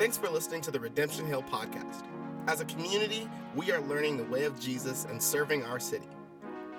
Thanks 0.00 0.16
for 0.16 0.30
listening 0.30 0.62
to 0.62 0.70
the 0.70 0.80
Redemption 0.80 1.26
Hill 1.26 1.42
podcast. 1.42 2.04
As 2.46 2.62
a 2.62 2.64
community, 2.64 3.28
we 3.54 3.70
are 3.70 3.82
learning 3.82 4.16
the 4.16 4.24
way 4.24 4.44
of 4.44 4.58
Jesus 4.58 5.04
and 5.04 5.22
serving 5.22 5.62
our 5.62 5.78
city. 5.78 6.08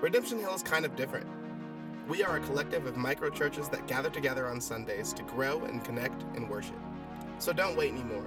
Redemption 0.02 0.40
Hill 0.40 0.55
is 0.55 0.63
kind 0.63 0.86
of 0.86 0.96
different. 0.96 1.28
We 2.07 2.23
are 2.23 2.38
a 2.38 2.39
collective 2.39 2.88
of 2.88 2.97
micro 2.97 3.29
churches 3.29 3.70
that 3.70 3.86
gather 3.86 4.10
together 4.10 4.47
on 4.47 4.60
Sundays 4.60 5.13
to 5.13 5.21
grow 5.21 5.63
and 5.65 5.86
connect 5.86 6.23
and 6.36 6.49
worship. 6.49 6.79
So 7.38 7.54
don't 7.54 7.78
wait 7.78 7.92
anymore. 7.92 8.26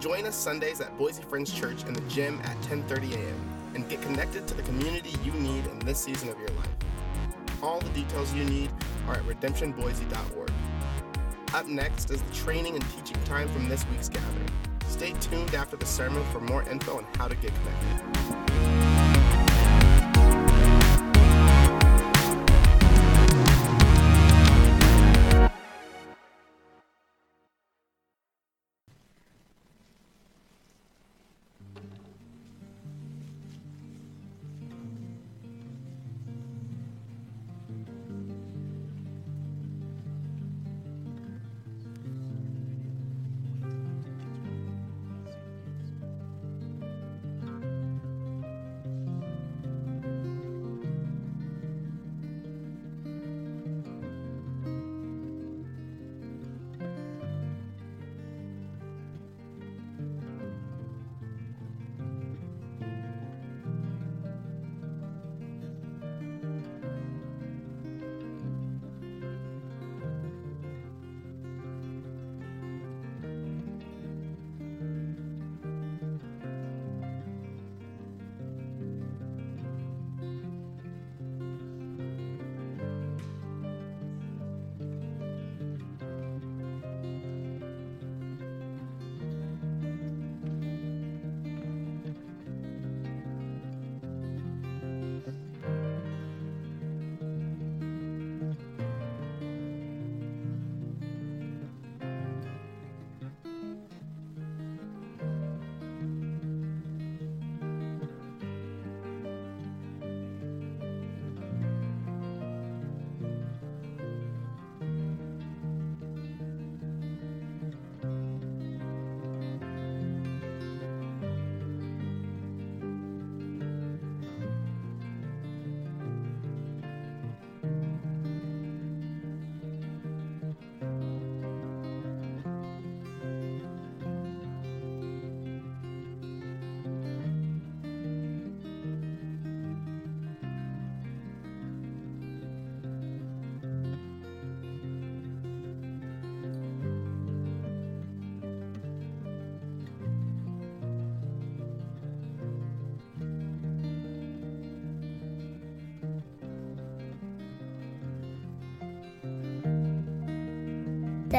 Join 0.00 0.26
us 0.26 0.34
Sundays 0.34 0.80
at 0.80 0.98
Boise 0.98 1.22
Friends 1.22 1.52
Church 1.52 1.84
in 1.84 1.92
the 1.94 2.00
gym 2.08 2.40
at 2.42 2.60
10:30 2.62 3.12
a.m. 3.12 3.48
and 3.76 3.88
get 3.88 4.02
connected 4.02 4.48
to 4.48 4.54
the 4.54 4.64
community 4.64 5.14
you 5.22 5.30
need 5.34 5.66
in 5.66 5.78
this 5.78 6.00
season 6.00 6.30
of 6.30 6.38
your 6.40 6.48
life. 6.48 6.74
All 7.62 7.78
the 7.78 7.90
details 7.90 8.34
you 8.34 8.42
need 8.42 8.72
are 9.06 9.14
at 9.14 9.22
redemptionboise.org. 9.22 10.41
Up 11.54 11.66
next 11.66 12.10
is 12.10 12.22
the 12.22 12.34
training 12.34 12.76
and 12.76 12.84
teaching 12.96 13.22
time 13.24 13.46
from 13.48 13.68
this 13.68 13.84
week's 13.90 14.08
gathering. 14.08 14.48
Stay 14.88 15.12
tuned 15.20 15.54
after 15.54 15.76
the 15.76 15.84
sermon 15.84 16.24
for 16.32 16.40
more 16.40 16.62
info 16.62 16.96
on 16.96 17.06
how 17.18 17.28
to 17.28 17.36
get 17.36 17.52
connected. 17.54 18.91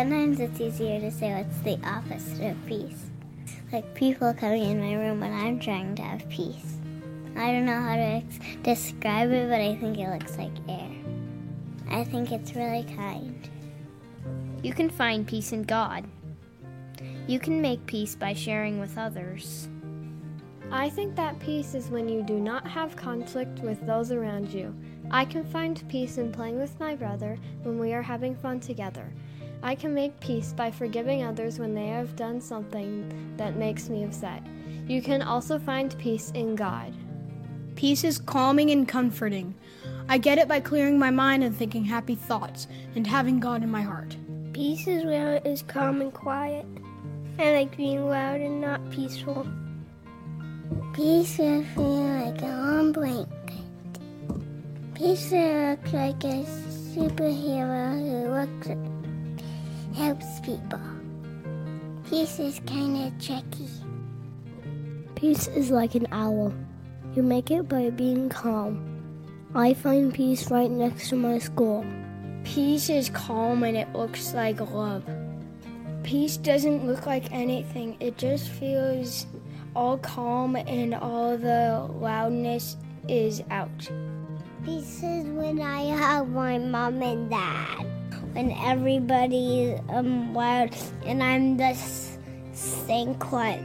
Sometimes 0.03 0.41
it's 0.41 0.59
easier 0.59 0.99
to 0.99 1.09
say 1.09 1.33
what's 1.33 1.59
the 1.59 1.79
opposite 1.87 2.51
of 2.51 2.65
peace. 2.65 3.05
Like 3.71 3.93
people 3.93 4.33
coming 4.33 4.63
in 4.63 4.81
my 4.81 4.95
room 4.95 5.21
when 5.21 5.31
I'm 5.31 5.61
trying 5.61 5.95
to 5.95 6.01
have 6.01 6.27
peace. 6.27 6.75
I 7.37 7.53
don't 7.53 7.63
know 7.63 7.79
how 7.79 7.95
to 7.95 8.01
ex- 8.01 8.39
describe 8.63 9.31
it, 9.31 9.47
but 9.47 9.61
I 9.61 9.77
think 9.77 9.97
it 9.97 10.09
looks 10.09 10.37
like 10.37 10.51
air. 10.67 10.91
I 11.89 12.03
think 12.03 12.33
it's 12.33 12.53
really 12.53 12.83
kind. 12.97 13.49
You 14.61 14.73
can 14.73 14.89
find 14.89 15.25
peace 15.25 15.53
in 15.53 15.63
God. 15.63 16.03
You 17.25 17.39
can 17.39 17.61
make 17.61 17.85
peace 17.85 18.13
by 18.13 18.33
sharing 18.33 18.81
with 18.81 18.97
others. 18.97 19.69
I 20.69 20.89
think 20.89 21.15
that 21.15 21.39
peace 21.39 21.75
is 21.75 21.87
when 21.87 22.09
you 22.09 22.23
do 22.23 22.41
not 22.41 22.67
have 22.67 22.97
conflict 22.97 23.59
with 23.59 23.79
those 23.87 24.11
around 24.11 24.49
you. 24.49 24.75
I 25.11 25.23
can 25.23 25.45
find 25.45 25.81
peace 25.87 26.17
in 26.17 26.33
playing 26.33 26.59
with 26.59 26.77
my 26.77 26.93
brother 26.93 27.37
when 27.61 27.79
we 27.79 27.93
are 27.93 28.01
having 28.01 28.35
fun 28.35 28.59
together. 28.59 29.09
I 29.63 29.75
can 29.75 29.93
make 29.93 30.19
peace 30.19 30.51
by 30.51 30.71
forgiving 30.71 31.23
others 31.23 31.57
when 31.57 31.73
they 31.73 31.87
have 31.87 32.17
done 32.17 32.41
something 32.41 33.33
that 33.37 33.55
makes 33.55 33.87
me 33.87 34.03
upset. 34.03 34.43
You 34.87 35.01
can 35.01 35.21
also 35.21 35.57
find 35.57 35.97
peace 35.97 36.31
in 36.31 36.55
God. 36.55 36.93
Peace 37.75 38.03
is 38.03 38.17
calming 38.17 38.71
and 38.71 38.85
comforting. 38.85 39.55
I 40.09 40.17
get 40.17 40.37
it 40.37 40.49
by 40.49 40.59
clearing 40.59 40.99
my 40.99 41.11
mind 41.11 41.45
and 41.45 41.55
thinking 41.55 41.85
happy 41.85 42.15
thoughts 42.15 42.67
and 42.95 43.07
having 43.07 43.39
God 43.39 43.63
in 43.63 43.71
my 43.71 43.81
heart. 43.81 44.17
Peace 44.51 44.85
is 44.85 45.05
where 45.05 45.35
it 45.35 45.45
is 45.45 45.61
calm 45.61 46.01
and 46.01 46.13
quiet. 46.13 46.65
I 47.39 47.53
like 47.53 47.77
being 47.77 48.07
loud 48.09 48.41
and 48.41 48.59
not 48.59 48.91
peaceful. 48.91 49.47
Peace 50.93 51.39
is 51.39 51.65
feeling 51.73 52.25
like 52.25 52.41
a 52.41 52.45
warm 52.45 52.91
blanket. 52.91 53.29
Peace 54.93 55.31
looks 55.31 55.93
like 55.93 56.21
a 56.25 56.43
superhero 56.93 57.97
who 57.97 58.29
looks 58.29 58.67
helps 59.93 60.39
people. 60.39 60.79
Peace 62.09 62.39
is 62.39 62.59
kind 62.65 62.97
of 62.97 63.23
tricky. 63.23 63.69
Peace 65.15 65.47
is 65.47 65.69
like 65.69 65.95
an 65.95 66.07
owl. 66.11 66.53
You 67.15 67.21
make 67.21 67.51
it 67.51 67.69
by 67.69 67.91
being 67.91 68.29
calm. 68.29 68.89
I 69.53 69.75
find 69.75 70.13
peace 70.13 70.49
right 70.49 70.69
next 70.69 71.09
to 71.09 71.15
my 71.15 71.37
school. 71.37 71.85
Peace 72.43 72.89
is 72.89 73.09
calm 73.09 73.63
and 73.63 73.77
it 73.77 73.93
looks 73.93 74.33
like 74.33 74.59
love. 74.59 75.03
Peace 76.01 76.37
doesn't 76.37 76.85
look 76.85 77.05
like 77.05 77.31
anything, 77.31 77.95
it 77.99 78.17
just 78.17 78.49
feels 78.49 79.27
all 79.75 79.97
calm 79.99 80.55
and 80.55 80.93
all 80.95 81.37
the 81.37 81.87
loudness 81.99 82.77
is 83.07 83.43
out. 83.51 83.89
Peace 84.65 85.03
is 85.03 85.25
when 85.27 85.61
I 85.61 85.83
have 85.83 86.29
my 86.29 86.57
mom 86.57 87.01
and 87.01 87.29
dad 87.29 87.92
when 88.33 88.51
everybody 88.51 89.61
is 89.61 89.81
um, 89.89 90.33
loud 90.33 90.75
and 91.05 91.21
I'm 91.21 91.57
just 91.57 92.19
staying 92.53 93.15
quiet. 93.15 93.63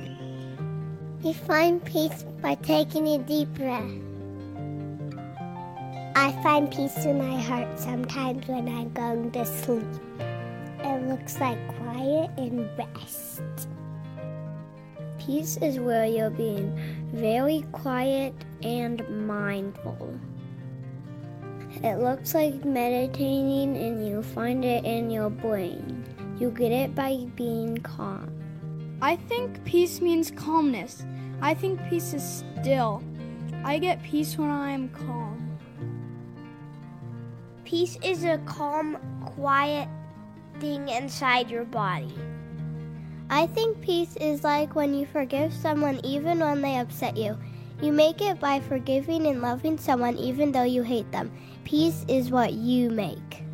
You 1.22 1.34
find 1.34 1.84
peace 1.84 2.24
by 2.40 2.54
taking 2.56 3.08
a 3.08 3.18
deep 3.18 3.48
breath. 3.54 3.90
I 6.14 6.32
find 6.42 6.70
peace 6.70 7.04
in 7.04 7.18
my 7.18 7.40
heart 7.40 7.78
sometimes 7.78 8.46
when 8.46 8.68
I'm 8.68 8.92
going 8.92 9.30
to 9.32 9.44
sleep. 9.44 9.86
It 10.80 11.08
looks 11.08 11.40
like 11.40 11.58
quiet 11.78 12.30
and 12.36 12.68
rest. 12.78 13.68
Peace 15.18 15.56
is 15.58 15.78
where 15.78 16.06
you're 16.06 16.30
being 16.30 16.72
very 17.12 17.64
quiet 17.72 18.34
and 18.62 19.26
mindful. 19.26 20.18
It 21.82 21.98
looks 22.00 22.34
like 22.34 22.64
meditating 22.64 23.76
and 23.76 24.06
you 24.06 24.22
find 24.22 24.64
it 24.64 24.84
in 24.84 25.10
your 25.10 25.30
brain. 25.30 26.04
You 26.40 26.50
get 26.50 26.72
it 26.72 26.94
by 26.94 27.26
being 27.36 27.76
calm. 27.78 28.32
I 29.00 29.14
think 29.14 29.64
peace 29.64 30.00
means 30.00 30.32
calmness. 30.32 31.04
I 31.40 31.54
think 31.54 31.80
peace 31.88 32.14
is 32.14 32.44
still. 32.60 33.02
I 33.64 33.78
get 33.78 34.02
peace 34.02 34.36
when 34.36 34.50
I 34.50 34.72
am 34.72 34.88
calm. 34.88 35.56
Peace 37.64 37.96
is 38.02 38.25
a 38.25 38.38
calm, 38.38 38.98
quiet 39.25 39.88
thing 40.58 40.88
inside 40.88 41.48
your 41.48 41.64
body. 41.64 42.12
I 43.30 43.46
think 43.46 43.80
peace 43.80 44.16
is 44.16 44.42
like 44.42 44.75
when 44.75 44.94
you 44.94 45.06
forgive 45.06 45.52
someone 45.52 46.00
even 46.02 46.40
when 46.40 46.60
they 46.60 46.78
upset 46.78 47.16
you. 47.16 47.38
You 47.80 47.92
make 47.92 48.20
it 48.20 48.40
by 48.40 48.58
forgiving 48.58 49.26
and 49.26 49.40
loving 49.40 49.78
someone 49.78 50.16
even 50.16 50.50
though 50.50 50.64
you 50.64 50.82
hate 50.82 51.10
them. 51.12 51.30
Peace 51.64 52.04
is 52.08 52.30
what 52.30 52.54
you 52.54 52.90
make. 52.90 53.47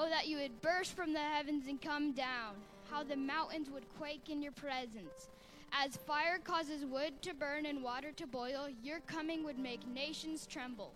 Oh, 0.00 0.08
that 0.08 0.28
you 0.28 0.36
would 0.36 0.62
burst 0.62 0.94
from 0.94 1.12
the 1.12 1.18
heavens 1.18 1.66
and 1.66 1.82
come 1.82 2.12
down. 2.12 2.54
How 2.88 3.02
the 3.02 3.16
mountains 3.16 3.68
would 3.68 3.82
quake 3.98 4.30
in 4.30 4.40
your 4.40 4.52
presence. 4.52 5.28
As 5.72 5.96
fire 5.96 6.38
causes 6.38 6.84
wood 6.84 7.20
to 7.22 7.34
burn 7.34 7.66
and 7.66 7.82
water 7.82 8.12
to 8.12 8.24
boil, 8.24 8.68
your 8.80 9.00
coming 9.08 9.42
would 9.42 9.58
make 9.58 9.84
nations 9.88 10.46
tremble. 10.46 10.92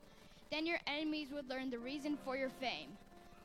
Then 0.53 0.67
your 0.67 0.79
enemies 0.87 1.33
would 1.33 1.51
learn 1.51 1.69
the 1.69 1.81
reason 1.81 2.17
for 2.25 2.37
your 2.37 2.49
fame. 2.49 2.91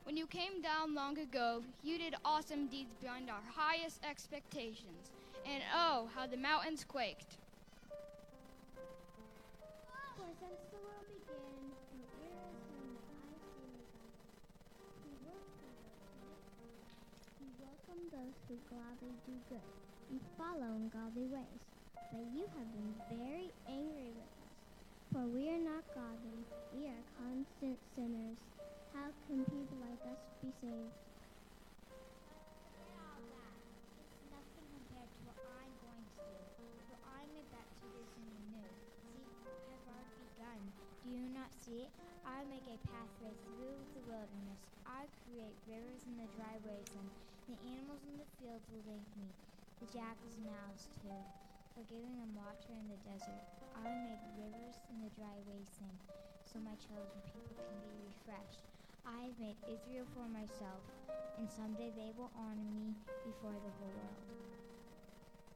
When 0.04 0.16
you 0.16 0.28
came 0.28 0.62
down 0.62 0.94
long 0.94 1.18
ago, 1.18 1.64
you 1.82 1.98
did 1.98 2.14
awesome 2.24 2.68
deeds 2.68 2.94
beyond 3.00 3.28
our 3.28 3.42
highest 3.52 3.98
expectations. 4.08 5.10
And 5.44 5.64
oh, 5.74 6.08
how 6.14 6.28
the 6.28 6.36
mountains 6.36 6.84
quaked. 6.86 7.37
Those 18.18 18.34
who 18.50 18.58
gladly 18.66 19.14
do 19.30 19.34
good, 19.46 19.70
and 20.10 20.18
follow 20.34 20.74
in 20.74 20.90
godly 20.90 21.30
ways. 21.30 21.62
But 22.10 22.26
you 22.34 22.50
have 22.50 22.66
been 22.74 22.94
very 23.14 23.54
angry 23.70 24.10
with 24.10 24.26
us, 24.42 24.54
for 25.14 25.22
we 25.30 25.46
are 25.54 25.62
not 25.62 25.86
godly, 25.94 26.42
we 26.74 26.90
are 26.90 27.04
constant 27.14 27.78
sinners. 27.94 28.38
How 28.90 29.14
can 29.30 29.46
people 29.46 29.78
like 29.78 30.02
us 30.10 30.18
be 30.42 30.50
saved? 30.58 30.98
Do 41.06 41.14
you 41.14 41.30
not 41.32 41.54
see 41.64 41.86
it? 41.86 41.92
I 42.26 42.42
make 42.50 42.66
a 42.66 42.76
pathway 42.90 43.32
through 43.46 43.78
the 43.94 44.02
wilderness. 44.10 44.60
I 44.84 45.06
create 45.24 45.54
rivers 45.70 46.02
in 46.04 46.18
the 46.18 46.28
dry 46.36 46.58
wasteland. 46.66 47.27
The 47.48 47.56
animals 47.64 48.04
in 48.04 48.20
the 48.20 48.28
fields 48.36 48.68
will 48.68 48.84
thank 48.84 49.08
me. 49.16 49.32
The 49.80 49.88
jackals 49.88 50.36
and 50.36 50.52
owls 50.52 50.84
too, 51.00 51.16
for 51.72 51.80
giving 51.88 52.12
them 52.20 52.36
water 52.36 52.76
in 52.76 52.92
the 52.92 53.00
desert. 53.08 53.40
I 53.72 53.88
will 53.88 54.04
make 54.04 54.20
rivers 54.36 54.76
in 54.92 55.00
the 55.00 55.08
dry 55.16 55.32
wasteland, 55.48 55.96
so 56.44 56.60
my 56.60 56.76
chosen 56.76 57.24
people 57.32 57.56
can 57.56 57.80
be 57.88 58.04
refreshed. 58.04 58.68
I 59.08 59.32
have 59.32 59.40
made 59.40 59.56
Israel 59.64 60.04
for 60.12 60.28
myself, 60.28 60.84
and 61.40 61.48
someday 61.48 61.88
they 61.96 62.12
will 62.20 62.28
honor 62.36 62.68
me 62.68 62.92
before 63.24 63.56
the 63.56 63.72
whole 63.80 63.96
world. 63.96 64.28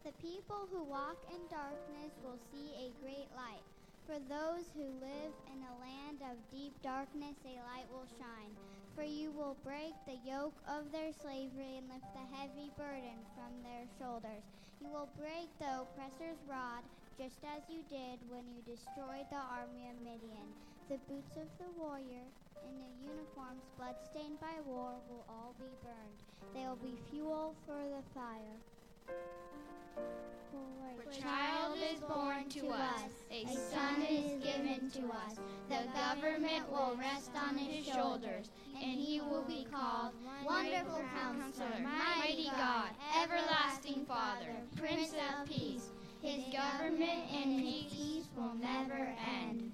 The 0.09 0.17
people 0.17 0.65
who 0.73 0.89
walk 0.89 1.21
in 1.29 1.45
darkness 1.53 2.17
will 2.25 2.41
see 2.49 2.73
a 2.73 2.97
great 3.05 3.29
light. 3.37 3.69
For 4.09 4.17
those 4.33 4.65
who 4.73 4.97
live 4.97 5.37
in 5.45 5.61
a 5.61 5.77
land 5.77 6.25
of 6.25 6.41
deep 6.49 6.73
darkness, 6.81 7.37
a 7.45 7.61
light 7.69 7.85
will 7.93 8.09
shine. 8.17 8.57
For 8.95 9.03
you 9.03 9.33
will 9.33 9.57
break 9.65 9.95
the 10.07 10.21
yoke 10.29 10.61
of 10.69 10.93
their 10.93 11.13
slavery 11.13 11.81
and 11.81 11.89
lift 11.89 12.13
the 12.13 12.29
heavy 12.37 12.69
burden 12.77 13.25
from 13.33 13.65
their 13.65 13.89
shoulders. 13.99 14.45
You 14.81 14.89
will 14.93 15.09
break 15.17 15.49
the 15.59 15.81
oppressor's 15.81 16.37
rod, 16.45 16.85
just 17.17 17.41
as 17.41 17.65
you 17.73 17.81
did 17.89 18.21
when 18.29 18.45
you 18.53 18.61
destroyed 18.69 19.25
the 19.33 19.41
army 19.41 19.89
of 19.89 19.97
Midian. 20.05 20.53
The 20.93 21.01
boots 21.09 21.41
of 21.41 21.49
the 21.57 21.73
warrior 21.81 22.29
and 22.69 22.77
the 22.85 22.93
uniforms 23.01 23.65
bloodstained 23.81 24.41
by 24.41 24.61
war 24.67 25.01
will 25.09 25.25
all 25.29 25.57
be 25.57 25.73
burned. 25.81 26.21
They 26.53 26.69
will 26.69 26.77
be 26.77 27.01
fuel 27.09 27.57
for 27.65 27.81
the 27.81 28.05
fire. 28.13 28.61
For 29.07 31.03
a 31.03 31.15
child 31.15 31.77
is 31.93 32.01
born 32.01 32.49
to 32.51 32.69
us, 32.69 33.11
a 33.31 33.45
son 33.47 34.03
is 34.03 34.43
given 34.43 34.91
to 34.91 35.09
us. 35.09 35.39
The 35.69 35.85
government 35.95 36.71
will 36.71 36.97
rest 36.99 37.31
on 37.35 37.57
his 37.57 37.87
shoulders, 37.87 38.51
and 38.75 38.93
he 38.93 39.21
will 39.21 39.45
be 39.45 39.67
called 39.71 40.13
Wonderful 40.45 41.03
Counselor, 41.15 41.81
Mighty 41.81 42.51
God, 42.57 42.91
Everlasting 43.23 44.05
Father, 44.07 44.57
Prince 44.77 45.13
of 45.13 45.49
Peace. 45.49 45.91
His 46.23 46.45
government 46.53 47.33
and 47.33 47.61
his 47.61 47.93
peace 47.93 48.29
will 48.37 48.55
never 48.55 49.15
end. 49.27 49.73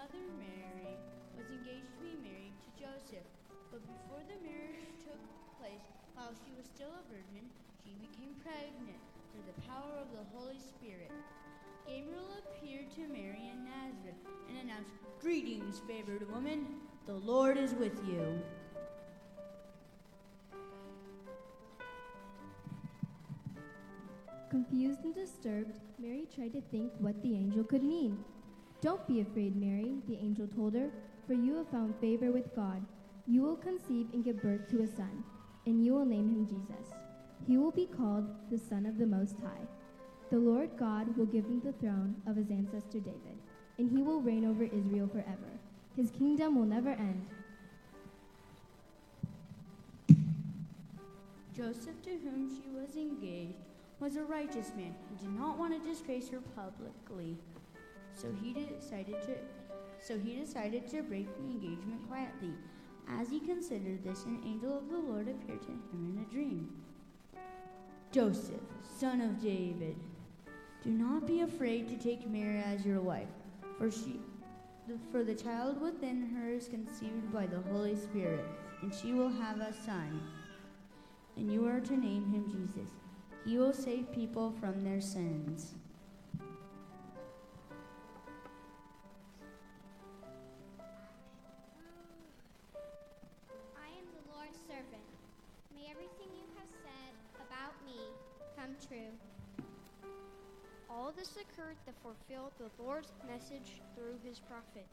Mother 0.00 0.24
Mary 0.40 0.96
was 1.36 1.44
engaged 1.52 1.92
to 1.92 2.00
be 2.00 2.16
married 2.24 2.56
to 2.56 2.70
Joseph, 2.80 3.28
but 3.68 3.84
before 3.84 4.24
the 4.24 4.40
marriage 4.40 4.88
took 5.04 5.20
place, 5.60 5.84
while 6.16 6.32
she 6.40 6.56
was 6.56 6.64
still 6.64 6.88
a 6.88 7.04
virgin, 7.12 7.44
she 7.84 7.92
became 8.00 8.32
pregnant 8.40 8.96
through 9.28 9.44
the 9.44 9.60
power 9.68 10.00
of 10.00 10.08
the 10.16 10.24
Holy 10.32 10.56
Spirit. 10.56 11.12
Gabriel 11.84 12.32
appeared 12.40 12.88
to 12.96 13.12
Mary 13.12 13.52
in 13.52 13.60
Nazareth 13.68 14.16
and 14.48 14.56
announced, 14.64 14.96
Greetings, 15.20 15.82
favored 15.86 16.24
woman, 16.32 16.64
the 17.04 17.20
Lord 17.20 17.58
is 17.58 17.74
with 17.74 18.00
you. 18.08 18.40
Confused 24.48 25.04
and 25.04 25.14
disturbed, 25.14 25.78
Mary 25.98 26.26
tried 26.34 26.54
to 26.54 26.62
think 26.72 26.90
what 27.00 27.20
the 27.20 27.34
angel 27.36 27.64
could 27.64 27.84
mean. 27.84 28.24
Don't 28.80 29.06
be 29.06 29.20
afraid, 29.20 29.56
Mary, 29.56 29.92
the 30.08 30.16
angel 30.16 30.46
told 30.46 30.74
her, 30.74 30.90
for 31.26 31.34
you 31.34 31.54
have 31.56 31.68
found 31.68 31.94
favor 32.00 32.32
with 32.32 32.54
God. 32.56 32.82
You 33.26 33.42
will 33.42 33.56
conceive 33.56 34.06
and 34.12 34.24
give 34.24 34.42
birth 34.42 34.68
to 34.70 34.82
a 34.82 34.86
son, 34.86 35.22
and 35.66 35.84
you 35.84 35.92
will 35.92 36.06
name 36.06 36.30
him 36.30 36.46
Jesus. 36.46 36.94
He 37.46 37.58
will 37.58 37.70
be 37.70 37.86
called 37.86 38.26
the 38.50 38.58
Son 38.58 38.86
of 38.86 38.96
the 38.96 39.06
Most 39.06 39.36
High. 39.40 39.66
The 40.30 40.38
Lord 40.38 40.70
God 40.78 41.16
will 41.16 41.26
give 41.26 41.44
him 41.44 41.60
the 41.62 41.72
throne 41.72 42.14
of 42.26 42.36
his 42.36 42.50
ancestor 42.50 43.00
David, 43.00 43.38
and 43.78 43.90
he 43.90 44.02
will 44.02 44.22
reign 44.22 44.46
over 44.46 44.64
Israel 44.64 45.08
forever. 45.08 45.58
His 45.96 46.10
kingdom 46.10 46.56
will 46.56 46.66
never 46.66 46.90
end. 46.90 47.26
Joseph, 51.54 52.00
to 52.04 52.10
whom 52.10 52.48
she 52.48 52.70
was 52.70 52.96
engaged, 52.96 53.58
was 53.98 54.16
a 54.16 54.22
righteous 54.22 54.72
man 54.76 54.94
who 55.10 55.26
did 55.26 55.38
not 55.38 55.58
want 55.58 55.74
to 55.74 55.88
disgrace 55.88 56.30
her 56.30 56.40
publicly. 56.56 57.36
So 58.20 58.28
he 58.42 58.52
decided 58.52 59.22
to 59.22 59.36
so 60.02 60.18
he 60.18 60.36
decided 60.36 60.88
to 60.88 61.02
break 61.02 61.34
the 61.36 61.44
engagement 61.44 62.06
quietly. 62.08 62.52
As 63.08 63.28
he 63.28 63.40
considered 63.40 64.02
this, 64.04 64.24
an 64.24 64.42
angel 64.44 64.76
of 64.76 64.88
the 64.88 64.96
Lord 64.96 65.28
appeared 65.28 65.62
to 65.62 65.68
him 65.68 66.16
in 66.16 66.26
a 66.26 66.32
dream. 66.32 66.70
Joseph, 68.12 68.60
son 68.98 69.20
of 69.20 69.40
David, 69.42 69.96
do 70.82 70.90
not 70.90 71.26
be 71.26 71.42
afraid 71.42 71.88
to 71.88 71.96
take 71.96 72.28
Mary 72.28 72.62
as 72.66 72.84
your 72.84 73.00
wife, 73.00 73.28
for 73.78 73.90
she 73.90 74.20
for 75.12 75.22
the 75.22 75.34
child 75.34 75.80
within 75.80 76.34
her 76.34 76.50
is 76.50 76.66
conceived 76.66 77.32
by 77.32 77.46
the 77.46 77.60
Holy 77.70 77.96
Spirit, 77.96 78.44
and 78.82 78.92
she 78.92 79.12
will 79.12 79.30
have 79.30 79.60
a 79.60 79.72
son. 79.72 80.20
And 81.36 81.52
you 81.52 81.66
are 81.66 81.80
to 81.80 81.96
name 81.96 82.30
him 82.30 82.50
Jesus. 82.50 82.90
He 83.44 83.56
will 83.56 83.72
save 83.72 84.12
people 84.12 84.52
from 84.60 84.82
their 84.82 85.00
sins. 85.00 85.74
All 101.00 101.12
this 101.16 101.30
occurred 101.30 101.76
to 101.86 101.92
fulfill 102.02 102.52
the 102.58 102.68
Lord's 102.82 103.10
message 103.26 103.80
through 103.94 104.18
his 104.22 104.38
prophet. 104.38 104.84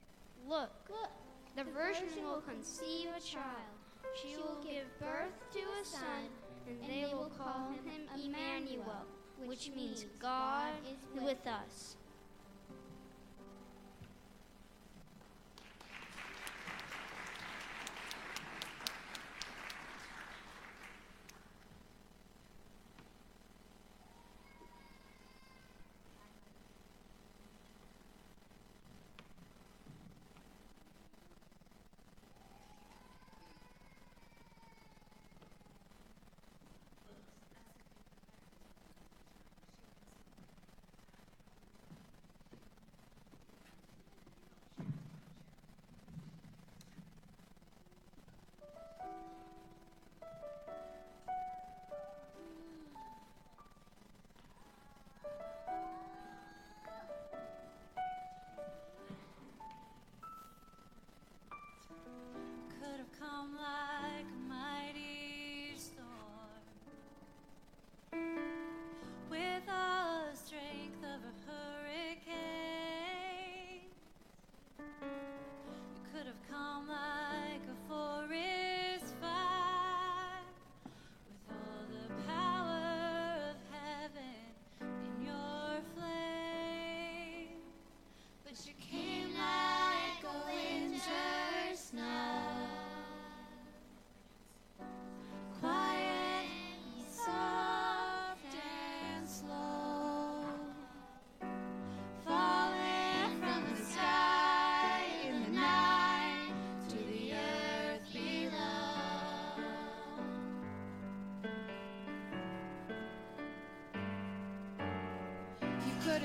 Look, 0.48 0.72
Look, 0.90 1.10
the, 1.58 1.66
virgin 1.66 2.08
will 2.24 2.42
conceive 2.48 3.10
a 3.10 3.20
child. 3.20 3.76
She 4.16 4.38
will 4.38 4.64
give 4.64 4.86
birth 5.02 5.36
to 5.52 5.60
a 5.60 5.86
son, 5.86 6.32
and 6.66 6.80
they 6.90 7.14
will 7.14 7.30
call 7.38 7.72
him 7.72 8.08
Emmanuel, 8.24 9.04
which 9.46 9.70
means 9.76 10.06
God 10.18 10.72
is 10.90 11.22
with 11.22 11.46
us. 11.46 11.98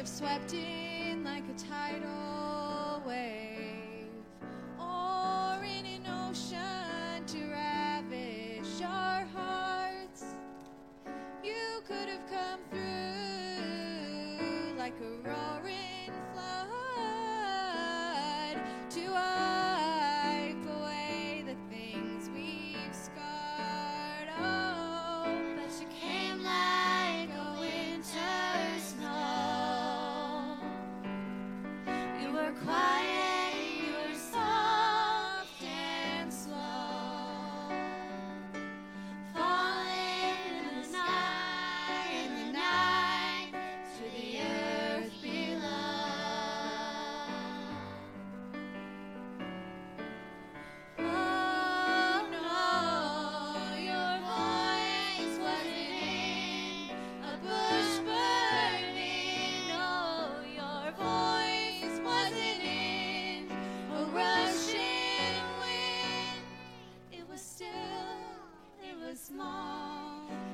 Swept 0.05 0.53
in 0.53 1.23
like 1.25 1.45
a 1.49 1.53
tidal 1.53 2.02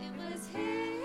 it 0.03 0.13
was 0.19 0.47
hidden. 0.49 0.98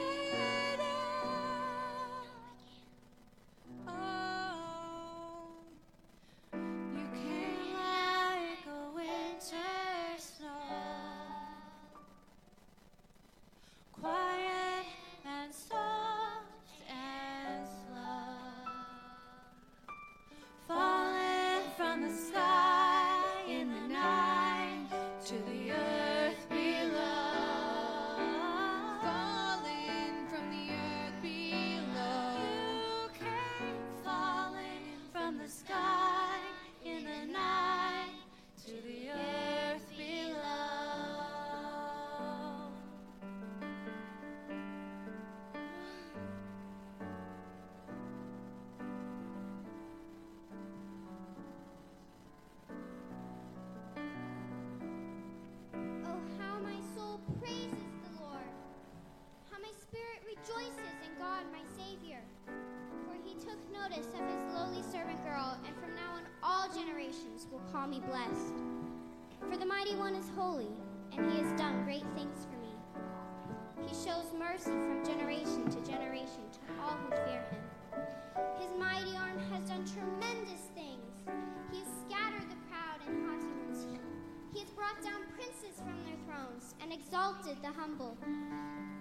The 87.61 87.71
humble. 87.79 88.17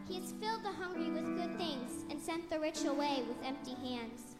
He 0.08 0.20
has 0.20 0.32
filled 0.32 0.62
the 0.64 0.72
hungry 0.72 1.10
with 1.10 1.36
good 1.36 1.56
things 1.56 2.04
and 2.10 2.20
sent 2.20 2.50
the 2.50 2.60
rich 2.60 2.84
away 2.84 3.22
with 3.26 3.36
empty 3.44 3.74
hands. 3.74 4.36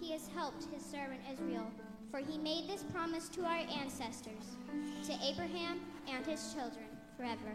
He 0.00 0.12
has 0.12 0.28
helped 0.34 0.64
his 0.72 0.84
servant 0.84 1.20
Israel, 1.30 1.70
for 2.10 2.18
he 2.18 2.38
made 2.38 2.68
this 2.68 2.84
promise 2.84 3.28
to 3.30 3.44
our 3.44 3.64
ancestors, 3.80 4.56
to 5.06 5.12
Abraham 5.24 5.80
and 6.08 6.24
his 6.24 6.52
children 6.54 6.86
forever. 7.16 7.54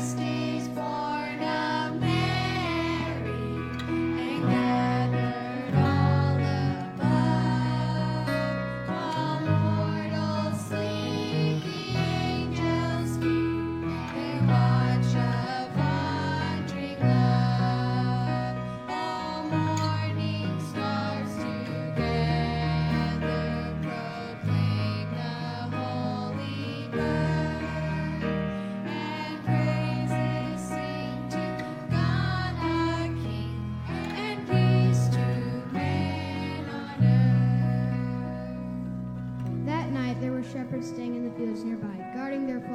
Christ 0.00 0.29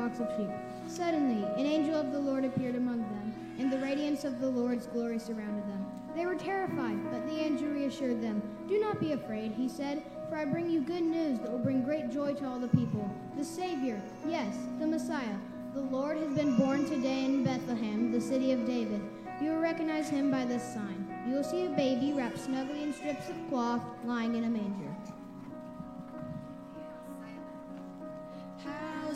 flocks 0.06 0.20
of 0.20 0.38
sheep. 0.38 0.50
Suddenly, 0.88 1.44
an 1.60 1.66
angel 1.66 1.96
of 1.96 2.12
the 2.12 2.20
Lord 2.20 2.46
appeared 2.46 2.76
among 2.76 3.00
them, 3.00 3.34
and 3.58 3.72
the 3.72 3.80
radiance 3.80 4.24
of 4.24 4.40
the 4.40 4.48
Lord's 4.48 4.86
glory 4.88 5.18
surrounded 5.18 5.68
them. 5.68 5.86
They 6.16 6.26
were 6.26 6.36
terrified, 6.36 7.00
but 7.12 7.28
the 7.28 7.40
angel 7.40 7.70
reassured 7.70 8.22
them. 8.22 8.42
Do 8.68 8.80
not 8.80 9.00
be 9.00 9.14
afraid, 9.14 9.52
he 9.52 9.68
said, 9.68 10.04
for 10.30 10.36
I 10.36 10.46
bring 10.46 10.70
you 10.70 10.82
good 10.82 11.04
news 11.04 11.40
that 11.40 11.52
will 11.52 11.60
bring 11.60 11.84
great 11.84 12.12
joy 12.12 12.34
to 12.36 12.48
all 12.48 12.60
the 12.60 12.68
people. 12.68 13.10
The 13.36 13.44
Savior, 13.44 14.02
yes, 14.28 14.56
the 14.80 14.88
Messiah, 14.88 15.38
the 15.74 15.82
Lord 15.82 16.18
has 16.18 16.34
been 16.36 16.56
born 16.56 16.86
today 16.86 17.26
in 17.26 17.44
Bethlehem, 17.44 18.12
the 18.12 18.22
city 18.22 18.52
of 18.52 18.66
David. 18.66 19.02
You 19.42 19.52
will 19.52 19.60
recognize 19.60 20.08
him 20.08 20.32
by 20.32 20.46
this 20.46 20.64
sign. 20.64 21.08
You 21.28 21.36
will 21.36 21.44
see 21.44 21.66
a 21.66 21.70
baby 21.70 22.14
wrapped 22.14 22.40
snugly 22.40 22.84
in 22.84 22.94
strips 22.94 23.28
of 23.30 23.36
cloth, 23.50 23.82
lying 24.06 24.36
in 24.36 24.46
a 24.46 24.50
manger. 24.50 24.96
How 28.64 29.14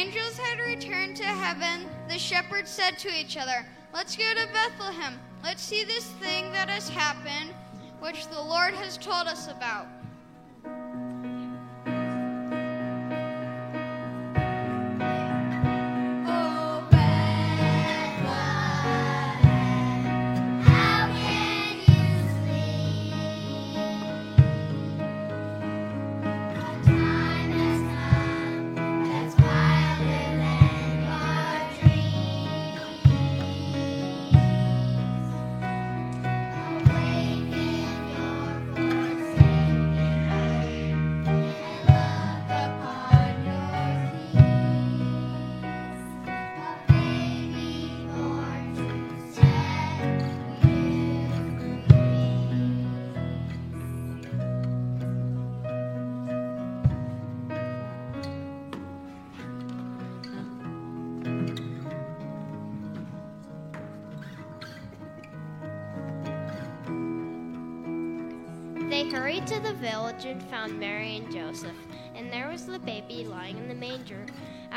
angels 0.00 0.38
had 0.38 0.58
returned 0.60 1.14
to 1.14 1.24
heaven, 1.24 1.86
the 2.08 2.18
shepherds 2.18 2.70
said 2.70 2.98
to 2.98 3.08
each 3.14 3.36
other, 3.36 3.66
Let's 3.92 4.16
go 4.16 4.24
to 4.32 4.48
Bethlehem. 4.50 5.20
Let's 5.44 5.62
see 5.62 5.84
this 5.84 6.06
thing 6.12 6.50
that 6.52 6.70
has 6.70 6.88
happened, 6.88 7.54
which 8.00 8.26
the 8.28 8.40
Lord 8.40 8.72
has 8.72 8.96
told 8.96 9.26
us 9.26 9.48
about. 9.48 9.86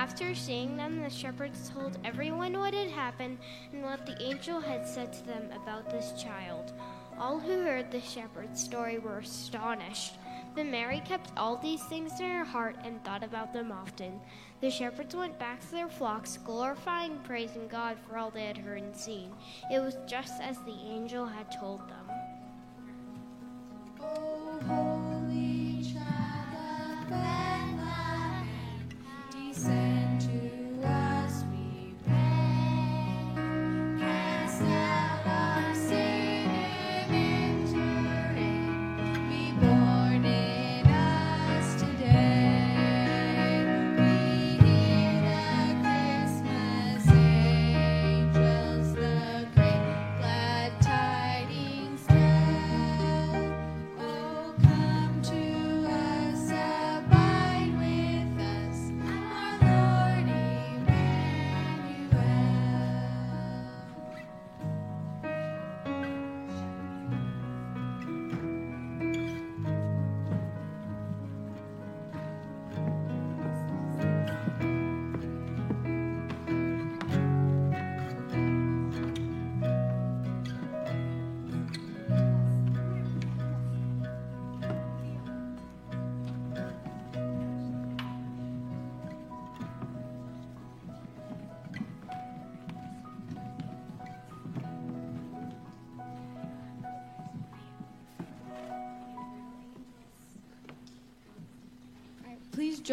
After 0.03 0.35
seeing 0.35 0.75
them, 0.75 1.01
the 1.01 1.09
shepherds 1.09 1.69
told 1.69 1.97
everyone 2.03 2.59
what 2.59 2.73
had 2.73 2.89
happened 2.89 3.37
and 3.71 3.83
what 3.83 4.05
the 4.05 4.21
angel 4.21 4.59
had 4.59 4.85
said 4.85 5.13
to 5.13 5.25
them 5.25 5.49
about 5.55 5.89
this 5.89 6.21
child. 6.21 6.73
All 7.17 7.39
who 7.39 7.61
heard 7.61 7.89
the 7.89 8.01
shepherd's 8.01 8.61
story 8.61 8.99
were 8.99 9.19
astonished. 9.19 10.15
But 10.55 10.65
Mary 10.65 11.01
kept 11.05 11.31
all 11.37 11.55
these 11.55 11.81
things 11.85 12.19
in 12.19 12.29
her 12.29 12.43
heart 12.43 12.75
and 12.83 13.01
thought 13.05 13.23
about 13.23 13.53
them 13.53 13.71
often. 13.71 14.19
The 14.59 14.69
shepherds 14.69 15.15
went 15.15 15.39
back 15.39 15.61
to 15.61 15.71
their 15.71 15.87
flocks, 15.87 16.37
glorifying 16.43 17.13
and 17.13 17.23
praising 17.23 17.69
God 17.69 17.95
for 18.05 18.17
all 18.17 18.29
they 18.29 18.47
had 18.47 18.57
heard 18.57 18.81
and 18.81 18.93
seen. 18.93 19.31
It 19.71 19.79
was 19.79 19.95
just 20.05 20.41
as 20.41 20.57
the 20.65 20.81
angel 20.85 21.25
had 21.25 21.49
told 21.49 21.79
them. 21.87 22.02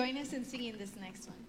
Join 0.00 0.16
us 0.16 0.32
in 0.32 0.42
singing 0.46 0.78
this 0.78 0.96
next 0.98 1.26
one. 1.28 1.39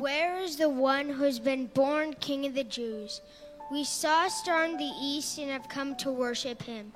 Where 0.00 0.38
is 0.40 0.56
the 0.56 0.70
one 0.70 1.10
who 1.10 1.24
has 1.24 1.38
been 1.38 1.66
born 1.66 2.14
King 2.14 2.46
of 2.46 2.54
the 2.54 2.64
Jews? 2.64 3.20
We 3.70 3.84
saw 3.84 4.24
a 4.24 4.30
star 4.30 4.64
in 4.64 4.78
the 4.78 4.92
east 4.98 5.36
and 5.36 5.50
have 5.50 5.68
come 5.68 5.94
to 5.96 6.10
worship 6.10 6.62
him. 6.62 6.94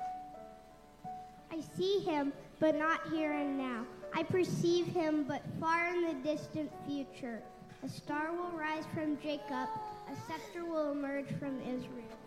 I 1.51 1.61
see 1.77 1.99
him, 1.99 2.33
but 2.59 2.75
not 2.75 3.01
here 3.11 3.31
and 3.33 3.59
now. 3.59 3.85
I 4.11 4.23
perceive 4.23 4.87
him, 4.87 5.23
but 5.27 5.43
far 5.59 5.93
in 5.93 6.01
the 6.01 6.15
distant 6.27 6.71
future. 6.87 7.43
A 7.83 7.89
star 7.89 8.31
will 8.31 8.57
rise 8.57 8.85
from 8.95 9.19
Jacob, 9.21 9.69
a 10.11 10.15
scepter 10.25 10.65
will 10.65 10.91
emerge 10.91 11.29
from 11.37 11.61
Israel. 11.61 12.17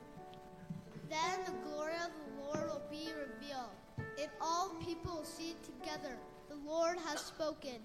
Then 1.11 1.41
the 1.45 1.69
glory 1.69 1.95
of 1.95 2.13
the 2.23 2.45
Lord 2.47 2.69
will 2.69 2.83
be 2.89 3.09
revealed. 3.09 3.75
If 4.17 4.31
all 4.41 4.77
people 4.87 5.25
see 5.25 5.51
it 5.51 5.65
together, 5.65 6.17
the 6.49 6.71
Lord 6.71 6.99
has 7.05 7.19
spoken. 7.19 7.81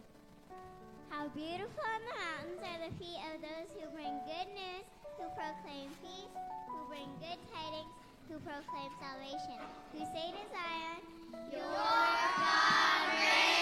How 1.14 1.28
beautiful 1.28 1.86
on 1.94 2.02
the 2.10 2.16
mountains 2.26 2.62
are 2.66 2.90
the 2.90 2.98
feet 2.98 3.22
of 3.30 3.42
those 3.42 3.70
who 3.78 3.88
bring 3.94 4.18
good 4.26 4.50
news, 4.50 4.86
who 5.20 5.30
proclaim 5.38 5.92
peace, 6.02 6.34
who 6.66 6.88
bring 6.90 7.06
good 7.22 7.38
tidings, 7.54 7.94
who 8.28 8.40
proclaim 8.40 8.90
salvation, 9.00 9.62
who 9.94 10.00
say 10.00 10.34
to 10.34 10.44
Zion, 10.50 11.02
Your 11.54 11.70
God 11.70 13.10
reigns. 13.14 13.53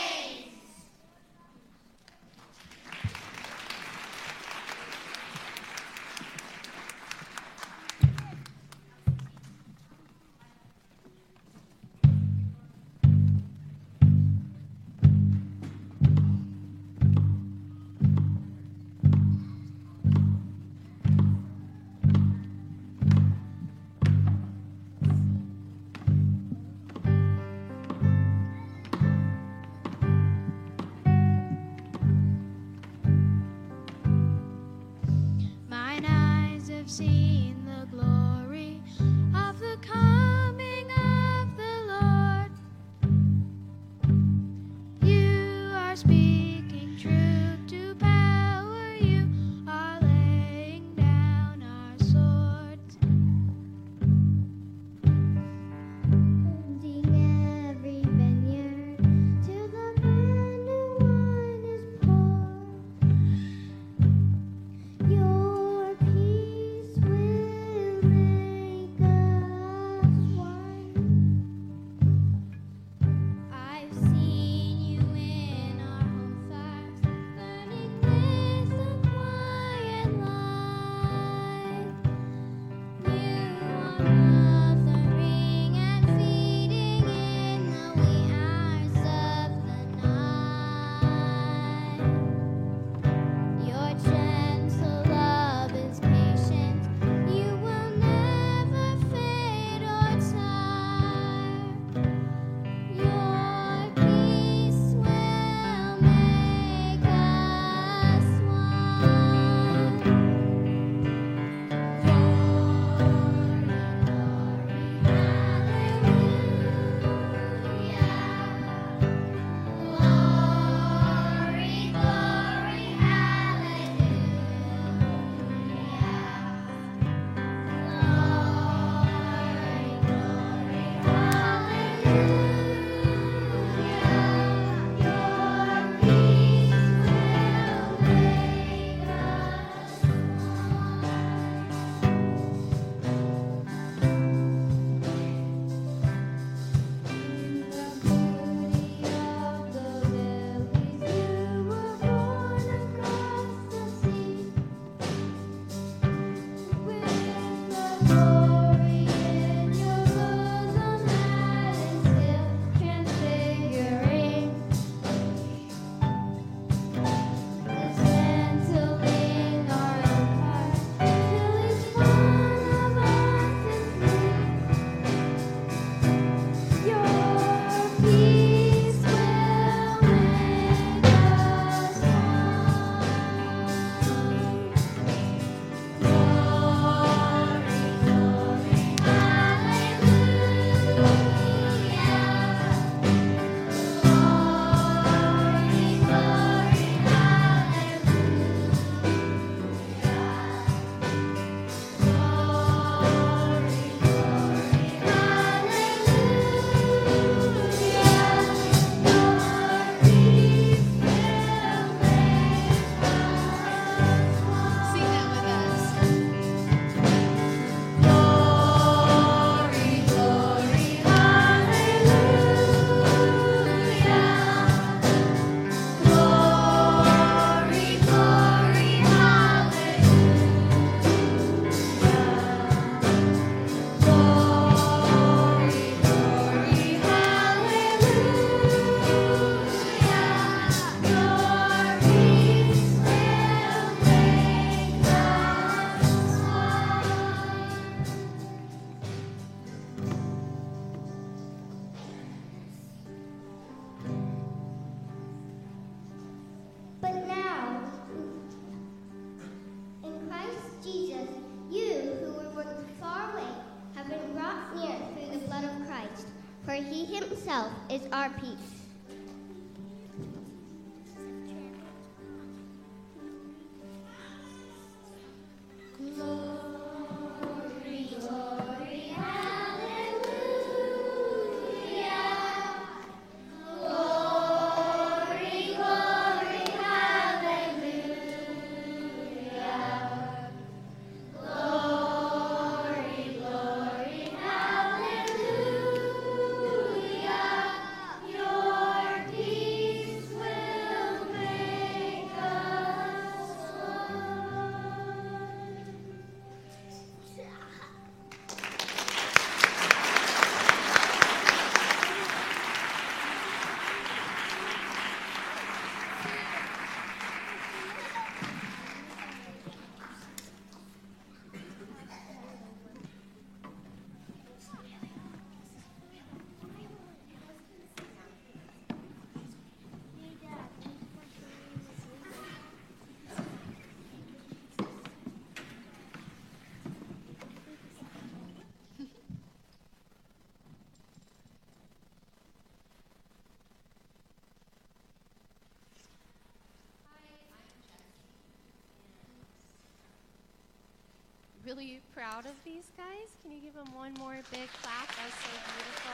Really 351.75 352.01
proud 352.13 352.45
of 352.45 352.51
these 352.65 352.91
guys. 352.97 353.29
Can 353.41 353.53
you 353.53 353.61
give 353.61 353.73
them 353.73 353.87
one 353.93 354.13
more 354.15 354.39
big 354.51 354.67
clap? 354.81 355.07
That's 355.07 355.33
so 355.35 355.49
beautiful. 355.71 356.11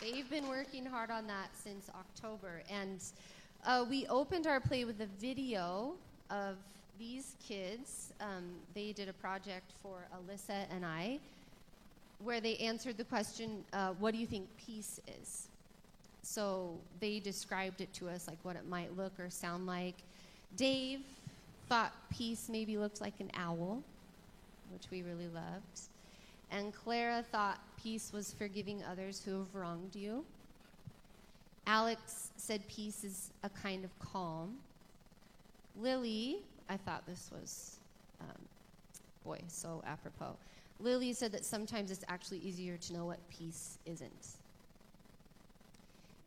They've 0.00 0.28
been 0.28 0.48
working 0.48 0.84
hard 0.84 1.12
on 1.12 1.28
that 1.28 1.50
since 1.54 1.88
October. 1.90 2.62
And 2.68 3.00
uh, 3.64 3.84
we 3.88 4.08
opened 4.08 4.48
our 4.48 4.58
play 4.58 4.84
with 4.84 5.00
a 5.00 5.08
video 5.20 5.92
of 6.30 6.56
these 6.98 7.36
kids. 7.46 8.12
Um, 8.20 8.56
they 8.74 8.90
did 8.90 9.08
a 9.08 9.14
project 9.14 9.70
for 9.84 10.08
Alyssa 10.16 10.66
and 10.74 10.84
I 10.84 11.20
where 12.24 12.40
they 12.40 12.56
answered 12.56 12.96
the 12.98 13.04
question, 13.04 13.64
uh, 13.72 13.92
What 14.00 14.14
do 14.14 14.18
you 14.18 14.26
think 14.26 14.48
peace 14.58 15.00
is? 15.22 15.49
So 16.22 16.78
they 17.00 17.18
described 17.18 17.80
it 17.80 17.92
to 17.94 18.08
us, 18.08 18.28
like 18.28 18.38
what 18.42 18.56
it 18.56 18.68
might 18.68 18.96
look 18.96 19.18
or 19.18 19.30
sound 19.30 19.66
like. 19.66 19.96
Dave 20.56 21.00
thought 21.68 21.92
peace 22.10 22.48
maybe 22.48 22.76
looked 22.76 23.00
like 23.00 23.14
an 23.20 23.30
owl, 23.34 23.82
which 24.72 24.90
we 24.90 25.02
really 25.02 25.28
loved. 25.28 25.80
And 26.50 26.74
Clara 26.74 27.24
thought 27.30 27.60
peace 27.82 28.12
was 28.12 28.32
forgiving 28.32 28.82
others 28.82 29.22
who 29.24 29.38
have 29.38 29.54
wronged 29.54 29.94
you. 29.94 30.24
Alex 31.66 32.30
said 32.36 32.66
peace 32.68 33.04
is 33.04 33.30
a 33.44 33.48
kind 33.48 33.84
of 33.84 33.96
calm. 34.00 34.56
Lily, 35.80 36.38
I 36.68 36.76
thought 36.76 37.06
this 37.06 37.30
was, 37.32 37.76
um, 38.20 38.42
boy, 39.24 39.38
so 39.46 39.82
apropos. 39.86 40.36
Lily 40.80 41.12
said 41.12 41.30
that 41.32 41.44
sometimes 41.44 41.90
it's 41.90 42.04
actually 42.08 42.38
easier 42.38 42.76
to 42.76 42.92
know 42.92 43.04
what 43.04 43.18
peace 43.30 43.78
isn't. 43.86 44.39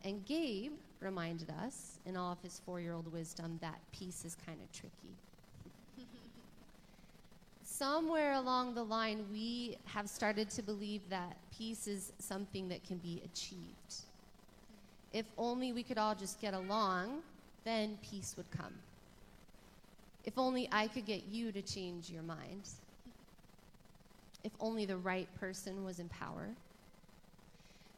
And 0.04 0.24
Gabe 0.26 0.72
reminded 1.00 1.50
us, 1.64 1.98
in 2.04 2.16
all 2.16 2.32
of 2.32 2.42
his 2.42 2.60
four 2.64 2.78
year 2.78 2.92
old 2.92 3.10
wisdom, 3.10 3.58
that 3.62 3.80
peace 3.90 4.24
is 4.24 4.36
kind 4.46 4.58
of 4.60 4.70
tricky. 4.70 5.16
Somewhere 7.64 8.34
along 8.34 8.74
the 8.74 8.82
line, 8.82 9.24
we 9.32 9.78
have 9.86 10.08
started 10.08 10.50
to 10.50 10.62
believe 10.62 11.00
that 11.08 11.36
peace 11.56 11.86
is 11.86 12.12
something 12.18 12.68
that 12.68 12.84
can 12.84 12.98
be 12.98 13.22
achieved. 13.24 14.04
If 15.14 15.24
only 15.38 15.72
we 15.72 15.82
could 15.82 15.96
all 15.96 16.14
just 16.14 16.38
get 16.40 16.52
along, 16.52 17.22
then 17.64 17.98
peace 18.02 18.34
would 18.36 18.50
come. 18.50 18.74
If 20.26 20.38
only 20.38 20.68
I 20.70 20.88
could 20.88 21.06
get 21.06 21.24
you 21.30 21.50
to 21.52 21.62
change 21.62 22.10
your 22.10 22.22
mind. 22.22 22.68
If 24.42 24.52
only 24.60 24.84
the 24.84 24.96
right 24.98 25.28
person 25.38 25.84
was 25.84 25.98
in 25.98 26.08
power 26.08 26.48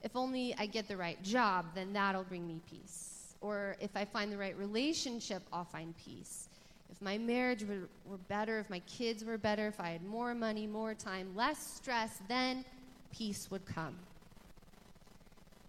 if 0.07 0.15
only 0.15 0.55
I 0.57 0.67
get 0.67 0.87
the 0.87 0.97
right 0.97 1.21
job, 1.25 1.67
then 1.75 1.93
that'll 1.93 2.23
bring 2.23 2.47
me 2.47 2.61
peace. 2.71 3.35
Or 3.41 3.75
if 3.81 3.97
I 3.97 4.05
find 4.05 4.31
the 4.31 4.39
right 4.39 4.57
relationship, 4.57 5.43
I'll 5.53 5.65
find 5.65 5.93
peace. 5.97 6.49
If 6.93 7.03
my 7.03 7.19
marriage 7.19 7.65
were, 7.65 7.89
were 8.09 8.19
better, 8.29 8.61
if 8.61 8.71
my 8.71 8.79
kids 8.87 9.25
were 9.25 9.37
better, 9.37 9.67
if 9.67 9.81
I 9.81 9.91
had 9.91 10.05
more 10.05 10.33
money, 10.33 10.65
more 10.65 10.95
time, 10.95 11.35
less 11.35 11.59
stress, 11.59 12.21
then 12.29 12.65
peace 13.13 13.51
would 13.51 13.67
come. 13.67 13.97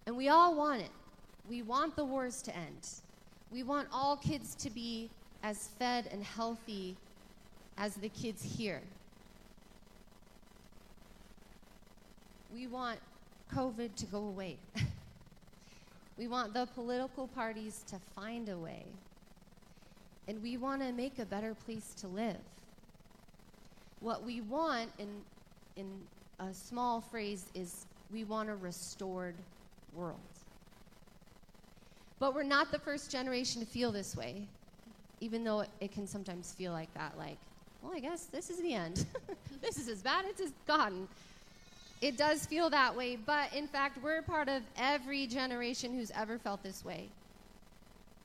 And 0.05 0.15
we 0.15 0.29
all 0.29 0.55
want 0.55 0.83
it. 0.83 0.91
We 1.49 1.63
want 1.63 1.95
the 1.95 2.05
wars 2.05 2.43
to 2.43 2.55
end. 2.55 2.87
We 3.51 3.63
want 3.63 3.87
all 3.91 4.17
kids 4.17 4.53
to 4.53 4.69
be 4.69 5.09
as 5.41 5.69
fed 5.79 6.09
and 6.11 6.23
healthy 6.23 6.95
as 7.79 7.95
the 7.95 8.09
kids 8.09 8.43
here. 8.43 8.83
We 12.53 12.67
want 12.67 12.99
COVID 13.53 13.95
to 13.95 14.05
go 14.05 14.19
away. 14.19 14.57
we 16.17 16.27
want 16.27 16.53
the 16.53 16.65
political 16.73 17.27
parties 17.27 17.83
to 17.87 17.97
find 18.15 18.49
a 18.49 18.57
way. 18.57 18.83
And 20.27 20.41
we 20.43 20.57
want 20.57 20.81
to 20.81 20.91
make 20.91 21.19
a 21.19 21.25
better 21.25 21.53
place 21.53 21.93
to 22.01 22.07
live. 22.07 22.37
What 23.99 24.23
we 24.23 24.41
want, 24.41 24.91
in, 24.99 25.07
in 25.75 25.87
a 26.39 26.53
small 26.53 27.01
phrase, 27.01 27.45
is 27.53 27.85
we 28.11 28.23
want 28.23 28.49
a 28.49 28.55
restored 28.55 29.35
world. 29.93 30.19
But 32.19 32.33
we're 32.33 32.43
not 32.43 32.71
the 32.71 32.79
first 32.79 33.11
generation 33.11 33.61
to 33.61 33.67
feel 33.67 33.91
this 33.91 34.15
way, 34.15 34.47
even 35.21 35.43
though 35.43 35.61
it, 35.61 35.69
it 35.79 35.91
can 35.91 36.07
sometimes 36.07 36.53
feel 36.53 36.71
like 36.71 36.93
that, 36.93 37.17
like, 37.17 37.37
well, 37.81 37.93
I 37.95 37.99
guess 37.99 38.25
this 38.25 38.49
is 38.49 38.61
the 38.61 38.73
end. 38.73 39.05
this 39.61 39.77
is 39.77 39.87
as 39.87 40.01
bad 40.01 40.25
as 40.25 40.39
it's 40.39 40.51
gotten 40.65 41.07
it 42.01 42.15
does 42.15 42.45
feel 42.45 42.69
that 42.69 42.95
way, 42.95 43.15
but 43.15 43.53
in 43.53 43.67
fact, 43.67 43.97
we're 44.03 44.21
part 44.21 44.49
of 44.49 44.61
every 44.77 45.25
generation 45.25 45.93
who's 45.95 46.11
ever 46.11 46.37
felt 46.37 46.61
this 46.61 46.85
way. 46.85 47.09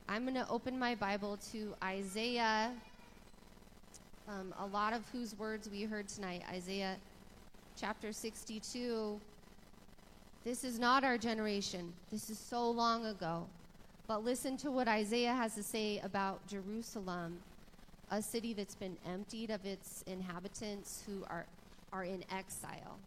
I'm 0.07 0.23
going 0.23 0.35
to 0.35 0.47
open 0.47 0.77
my 0.77 0.93
Bible 0.93 1.39
to 1.51 1.73
Isaiah, 1.83 2.71
um, 4.27 4.53
a 4.59 4.65
lot 4.67 4.93
of 4.93 5.01
whose 5.11 5.37
words 5.39 5.69
we 5.69 5.83
heard 5.83 6.07
tonight, 6.07 6.43
Isaiah 6.51 6.97
chapter 7.75 8.13
62. 8.13 9.19
This 10.43 10.63
is 10.63 10.77
not 10.77 11.03
our 11.03 11.17
generation, 11.17 11.93
this 12.11 12.29
is 12.29 12.37
so 12.37 12.69
long 12.69 13.07
ago. 13.07 13.47
But 14.05 14.23
listen 14.23 14.57
to 14.57 14.69
what 14.69 14.87
Isaiah 14.87 15.33
has 15.33 15.55
to 15.55 15.63
say 15.63 15.99
about 15.99 16.45
Jerusalem, 16.47 17.39
a 18.11 18.21
city 18.21 18.53
that's 18.53 18.75
been 18.75 18.97
emptied 19.07 19.49
of 19.49 19.65
its 19.65 20.03
inhabitants 20.05 21.03
who 21.07 21.23
are, 21.29 21.45
are 21.91 22.03
in 22.03 22.23
exile 22.29 22.99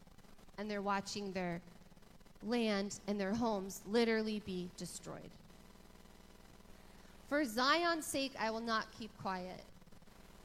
and 0.58 0.70
they're 0.70 0.82
watching 0.82 1.32
their 1.32 1.60
land 2.46 3.00
and 3.06 3.20
their 3.20 3.34
homes 3.34 3.82
literally 3.90 4.40
be 4.46 4.68
destroyed. 4.76 5.30
For 7.28 7.44
Zion's 7.44 8.06
sake, 8.06 8.32
I 8.38 8.50
will 8.50 8.60
not 8.60 8.86
keep 8.96 9.10
quiet, 9.20 9.62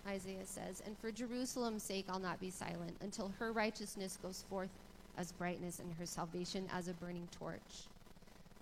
Isaiah 0.07 0.45
says, 0.45 0.82
and 0.86 0.97
for 0.97 1.12
Jerusalem's 1.12 1.84
sake, 1.84 2.05
I'll 2.09 2.20
not 2.20 2.39
be 2.39 2.49
silent 2.49 2.95
until 3.01 3.32
her 3.38 3.51
righteousness 3.51 4.18
goes 4.22 4.43
forth 4.49 4.72
as 5.18 5.32
brightness 5.32 5.80
and 5.80 5.93
her 5.99 6.05
salvation 6.05 6.68
as 6.74 6.88
a 6.88 6.93
burning 6.93 7.28
torch. 7.38 7.86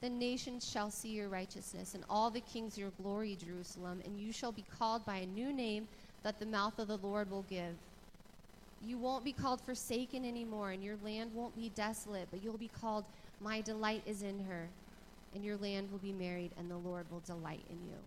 The 0.01 0.09
nations 0.09 0.69
shall 0.69 0.91
see 0.91 1.09
your 1.09 1.29
righteousness, 1.29 1.93
and 1.93 2.03
all 2.09 2.29
the 2.29 2.41
kings 2.41 2.77
your 2.77 2.91
glory, 3.01 3.35
Jerusalem, 3.35 4.01
and 4.05 4.19
you 4.19 4.31
shall 4.31 4.51
be 4.51 4.65
called 4.77 5.05
by 5.05 5.17
a 5.17 5.25
new 5.25 5.53
name 5.53 5.87
that 6.23 6.39
the 6.39 6.45
mouth 6.45 6.79
of 6.79 6.87
the 6.87 6.97
Lord 6.97 7.29
will 7.29 7.43
give. 7.43 7.75
You 8.85 8.97
won't 8.97 9.25
be 9.25 9.33
called 9.33 9.61
forsaken 9.61 10.25
anymore, 10.25 10.71
and 10.71 10.83
your 10.83 10.95
land 11.03 11.31
won't 11.33 11.55
be 11.55 11.69
desolate, 11.75 12.27
but 12.31 12.43
you'll 12.43 12.57
be 12.57 12.71
called, 12.81 13.05
My 13.41 13.61
delight 13.61 14.03
is 14.05 14.21
in 14.21 14.45
her, 14.45 14.69
and 15.35 15.43
your 15.43 15.57
land 15.57 15.91
will 15.91 15.99
be 15.99 16.13
married, 16.13 16.51
and 16.57 16.71
the 16.71 16.77
Lord 16.77 17.05
will 17.11 17.21
delight 17.25 17.63
in 17.69 17.77
you. 17.87 17.97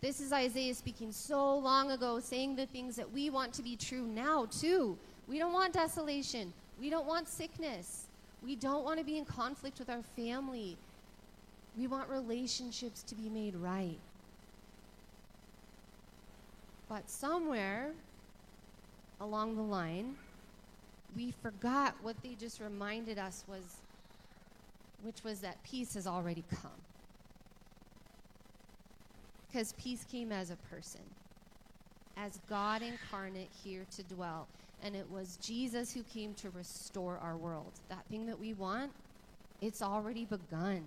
This 0.00 0.20
is 0.20 0.32
Isaiah 0.32 0.74
speaking 0.74 1.12
so 1.12 1.58
long 1.58 1.90
ago, 1.90 2.20
saying 2.20 2.56
the 2.56 2.66
things 2.66 2.96
that 2.96 3.12
we 3.12 3.28
want 3.28 3.52
to 3.54 3.62
be 3.62 3.76
true 3.76 4.06
now, 4.06 4.46
too. 4.46 4.96
We 5.28 5.38
don't 5.38 5.52
want 5.52 5.74
desolation. 5.74 6.52
We 6.80 6.88
don't 6.88 7.06
want 7.06 7.28
sickness. 7.28 8.06
We 8.42 8.56
don't 8.56 8.84
want 8.84 8.98
to 8.98 9.04
be 9.04 9.18
in 9.18 9.26
conflict 9.26 9.78
with 9.78 9.90
our 9.90 10.02
family. 10.16 10.78
We 11.76 11.86
want 11.86 12.08
relationships 12.08 13.02
to 13.02 13.14
be 13.14 13.28
made 13.28 13.54
right. 13.54 13.98
But 16.88 17.08
somewhere 17.10 17.92
along 19.20 19.56
the 19.56 19.62
line, 19.62 20.16
we 21.16 21.32
forgot 21.42 21.94
what 22.02 22.16
they 22.22 22.34
just 22.38 22.60
reminded 22.60 23.18
us 23.18 23.44
was, 23.48 23.76
which 25.02 25.22
was 25.24 25.40
that 25.40 25.62
peace 25.62 25.94
has 25.94 26.06
already 26.06 26.44
come. 26.50 26.70
Because 29.48 29.72
peace 29.74 30.04
came 30.10 30.30
as 30.30 30.50
a 30.50 30.56
person, 30.74 31.00
as 32.16 32.38
God 32.48 32.82
incarnate 32.82 33.50
here 33.64 33.84
to 33.96 34.02
dwell. 34.04 34.46
And 34.82 34.94
it 34.96 35.10
was 35.10 35.38
Jesus 35.42 35.92
who 35.92 36.02
came 36.04 36.32
to 36.34 36.50
restore 36.50 37.18
our 37.18 37.36
world. 37.36 37.72
That 37.88 38.04
thing 38.06 38.26
that 38.26 38.38
we 38.38 38.54
want, 38.54 38.92
it's 39.60 39.82
already 39.82 40.24
begun. 40.24 40.84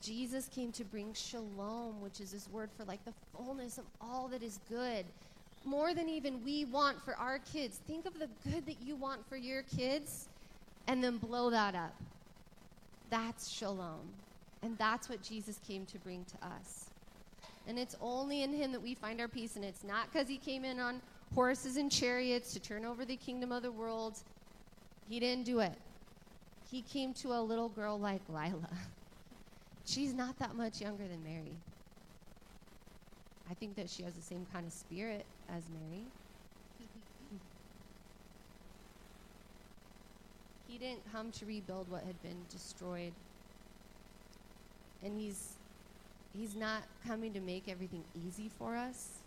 Jesus 0.00 0.48
came 0.48 0.72
to 0.72 0.84
bring 0.84 1.12
shalom, 1.12 2.00
which 2.00 2.20
is 2.20 2.32
this 2.32 2.48
word 2.50 2.70
for 2.76 2.84
like 2.84 3.04
the 3.04 3.12
fullness 3.36 3.78
of 3.78 3.84
all 4.00 4.28
that 4.28 4.42
is 4.42 4.58
good. 4.68 5.04
More 5.64 5.94
than 5.94 6.08
even 6.08 6.44
we 6.44 6.64
want 6.64 7.00
for 7.02 7.14
our 7.16 7.38
kids. 7.38 7.80
Think 7.86 8.06
of 8.06 8.18
the 8.18 8.28
good 8.50 8.66
that 8.66 8.82
you 8.82 8.96
want 8.96 9.26
for 9.28 9.36
your 9.36 9.62
kids 9.62 10.28
and 10.88 11.02
then 11.02 11.18
blow 11.18 11.50
that 11.50 11.74
up. 11.74 11.94
That's 13.10 13.48
shalom. 13.48 14.08
And 14.62 14.76
that's 14.78 15.08
what 15.08 15.22
Jesus 15.22 15.60
came 15.66 15.86
to 15.86 15.98
bring 15.98 16.24
to 16.24 16.46
us. 16.46 16.90
And 17.66 17.78
it's 17.78 17.96
only 18.00 18.42
in 18.42 18.52
him 18.52 18.72
that 18.72 18.82
we 18.82 18.94
find 18.94 19.20
our 19.20 19.28
peace. 19.28 19.56
And 19.56 19.64
it's 19.64 19.84
not 19.84 20.12
because 20.12 20.28
he 20.28 20.38
came 20.38 20.64
in 20.64 20.80
on 20.80 21.00
horses 21.34 21.76
and 21.76 21.90
chariots 21.90 22.52
to 22.54 22.60
turn 22.60 22.84
over 22.84 23.04
the 23.04 23.16
kingdom 23.16 23.52
of 23.52 23.62
the 23.62 23.72
world. 23.72 24.18
He 25.08 25.20
didn't 25.20 25.44
do 25.44 25.60
it. 25.60 25.74
He 26.70 26.82
came 26.82 27.12
to 27.14 27.34
a 27.34 27.40
little 27.40 27.68
girl 27.68 27.98
like 27.98 28.22
Lila. 28.28 28.70
She's 29.84 30.14
not 30.14 30.38
that 30.38 30.54
much 30.54 30.80
younger 30.80 31.06
than 31.06 31.22
Mary. 31.22 31.56
I 33.50 33.54
think 33.54 33.74
that 33.76 33.90
she 33.90 34.02
has 34.04 34.14
the 34.14 34.22
same 34.22 34.46
kind 34.52 34.66
of 34.66 34.72
spirit 34.72 35.26
as 35.54 35.62
Mary. 35.68 36.04
he 40.68 40.78
didn't 40.78 41.02
come 41.12 41.30
to 41.32 41.44
rebuild 41.46 41.90
what 41.90 42.02
had 42.04 42.20
been 42.22 42.38
destroyed. 42.50 43.12
And 45.04 45.18
he's 45.18 45.54
he's 46.36 46.54
not 46.56 46.82
coming 47.06 47.32
to 47.34 47.40
make 47.40 47.68
everything 47.68 48.04
easy 48.26 48.48
for 48.58 48.76
us. 48.76 49.18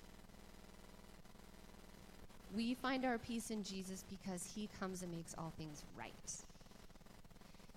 We 2.56 2.74
find 2.74 3.06
our 3.06 3.18
peace 3.18 3.52
in 3.52 3.64
Jesus 3.64 4.06
because 4.10 4.50
he 4.56 4.70
comes 4.80 5.02
and 5.04 5.12
makes 5.12 5.36
all 5.38 5.52
things 5.58 5.84
right. 5.98 6.14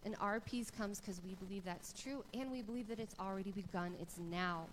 And 0.04 0.14
our 0.20 0.38
peace 0.40 0.70
comes 0.70 1.00
because 1.00 1.20
we 1.26 1.34
believe 1.34 1.64
that's 1.64 1.92
true 1.92 2.24
and 2.32 2.52
we 2.52 2.62
believe 2.62 2.88
that 2.88 3.00
it's 3.00 3.16
already 3.20 3.50
begun, 3.50 3.94
it's 4.00 4.18
now. 4.30 4.66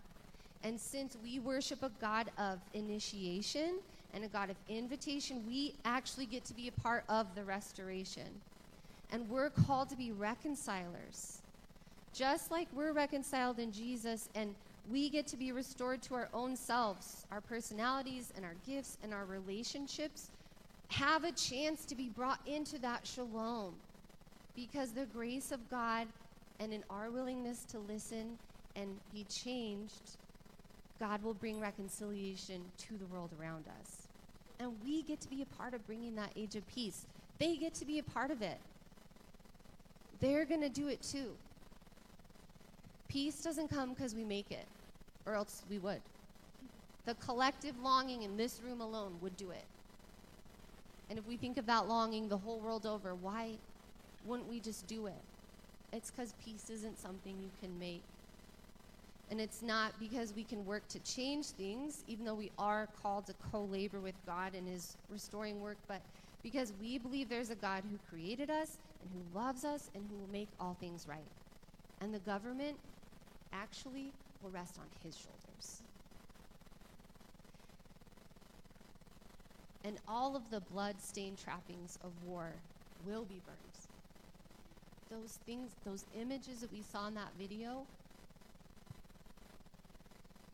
And 0.65 0.81
since 0.81 1.15
we 1.23 1.37
worship 1.37 1.83
a 1.83 1.91
God 2.01 2.31
of 2.39 2.57
initiation 2.73 3.75
and 4.15 4.23
a 4.23 4.27
God 4.27 4.49
of 4.49 4.55
invitation, 4.67 5.43
we 5.47 5.75
actually 5.85 6.25
get 6.25 6.43
to 6.45 6.55
be 6.55 6.67
a 6.67 6.71
part 6.71 7.03
of 7.07 7.35
the 7.35 7.43
restoration. 7.43 8.27
And 9.11 9.29
we're 9.29 9.51
called 9.51 9.89
to 9.89 9.95
be 9.95 10.11
reconcilers. 10.11 11.43
Just 12.15 12.49
like 12.49 12.67
we're 12.73 12.93
reconciled 12.93 13.59
in 13.59 13.71
Jesus 13.71 14.27
and 14.33 14.55
we 14.89 15.07
get 15.07 15.27
to 15.27 15.37
be 15.37 15.51
restored 15.51 16.01
to 16.01 16.15
our 16.15 16.29
own 16.33 16.55
selves, 16.55 17.27
our 17.31 17.41
personalities 17.41 18.33
and 18.35 18.43
our 18.43 18.55
gifts 18.67 18.97
and 19.03 19.13
our 19.13 19.25
relationships 19.25 20.31
have 20.87 21.25
a 21.25 21.31
chance 21.31 21.85
to 21.85 21.93
be 21.93 22.09
brought 22.09 22.39
into 22.47 22.79
that 22.79 23.05
shalom 23.05 23.75
because 24.55 24.93
the 24.93 25.05
grace 25.05 25.51
of 25.51 25.69
God 25.69 26.07
and 26.59 26.73
in 26.73 26.83
our 26.89 27.11
willingness 27.11 27.65
to 27.65 27.77
listen 27.77 28.39
and 28.75 28.89
be 29.13 29.25
changed, 29.25 30.17
God 30.99 31.23
will 31.23 31.33
bring 31.33 31.59
reconciliation 31.59 32.61
to 32.77 32.97
the 32.97 33.05
world 33.07 33.31
around 33.39 33.65
us. 33.81 34.07
And 34.59 34.73
we 34.85 35.01
get 35.01 35.19
to 35.21 35.29
be 35.29 35.41
a 35.41 35.57
part 35.57 35.73
of 35.73 35.85
bringing 35.85 36.15
that 36.15 36.31
age 36.35 36.55
of 36.55 36.65
peace. 36.67 37.05
They 37.37 37.57
get 37.57 37.73
to 37.75 37.85
be 37.85 37.99
a 37.99 38.03
part 38.03 38.31
of 38.31 38.41
it. 38.41 38.57
They're 40.21 40.45
going 40.45 40.61
to 40.61 40.69
do 40.69 40.87
it 40.87 41.01
too. 41.01 41.31
Peace 43.09 43.43
doesn't 43.43 43.69
come 43.69 43.93
because 43.93 44.15
we 44.15 44.23
make 44.23 44.51
it, 44.51 44.65
or 45.25 45.33
else 45.33 45.63
we 45.69 45.77
would. 45.77 46.01
The 47.05 47.15
collective 47.15 47.77
longing 47.81 48.23
in 48.23 48.37
this 48.37 48.61
room 48.65 48.81
alone 48.81 49.17
would 49.21 49.35
do 49.37 49.51
it. 49.51 49.65
And 51.09 51.19
if 51.19 51.27
we 51.27 51.37
think 51.37 51.57
of 51.57 51.65
that 51.67 51.87
longing 51.87 52.29
the 52.29 52.37
whole 52.37 52.59
world 52.59 52.85
over, 52.85 53.13
why 53.13 53.51
wouldn't 54.25 54.49
we 54.49 54.59
just 54.59 54.87
do 54.87 55.05
it? 55.07 55.21
It's 55.93 56.09
because 56.09 56.33
peace 56.43 56.69
isn't 56.69 56.99
something 56.99 57.35
you 57.39 57.51
can 57.61 57.77
make. 57.77 58.01
And 59.31 59.41
it's 59.41 59.61
not 59.61 59.93
because 59.99 60.33
we 60.33 60.43
can 60.43 60.65
work 60.65 60.87
to 60.89 60.99
change 60.99 61.47
things, 61.47 62.03
even 62.07 62.25
though 62.25 62.35
we 62.35 62.51
are 62.59 62.87
called 63.01 63.25
to 63.27 63.33
co 63.51 63.63
labor 63.63 63.99
with 63.99 64.15
God 64.25 64.53
in 64.53 64.65
His 64.65 64.97
restoring 65.09 65.61
work, 65.61 65.77
but 65.87 66.01
because 66.43 66.73
we 66.79 66.99
believe 66.99 67.27
there's 67.27 67.49
a 67.49 67.55
God 67.55 67.83
who 67.89 67.97
created 68.09 68.51
us 68.51 68.77
and 69.01 69.09
who 69.11 69.39
loves 69.39 69.65
us 69.65 69.89
and 69.95 70.05
who 70.09 70.17
will 70.17 70.31
make 70.31 70.49
all 70.59 70.77
things 70.79 71.07
right. 71.07 71.25
And 72.01 72.13
the 72.13 72.19
government 72.19 72.77
actually 73.51 74.11
will 74.43 74.51
rest 74.51 74.75
on 74.77 74.85
His 75.03 75.17
shoulders. 75.17 75.81
And 79.83 79.97
all 80.07 80.35
of 80.35 80.49
the 80.51 80.59
blood 80.59 81.01
stained 81.01 81.37
trappings 81.37 81.97
of 82.03 82.11
war 82.27 82.53
will 83.05 83.23
be 83.23 83.41
burned 83.45 83.65
those 85.09 85.39
things, 85.45 85.71
those 85.85 86.05
images 86.19 86.61
that 86.61 86.71
we 86.71 86.81
saw 86.81 87.07
in 87.07 87.13
that 87.15 87.31
video, 87.39 87.85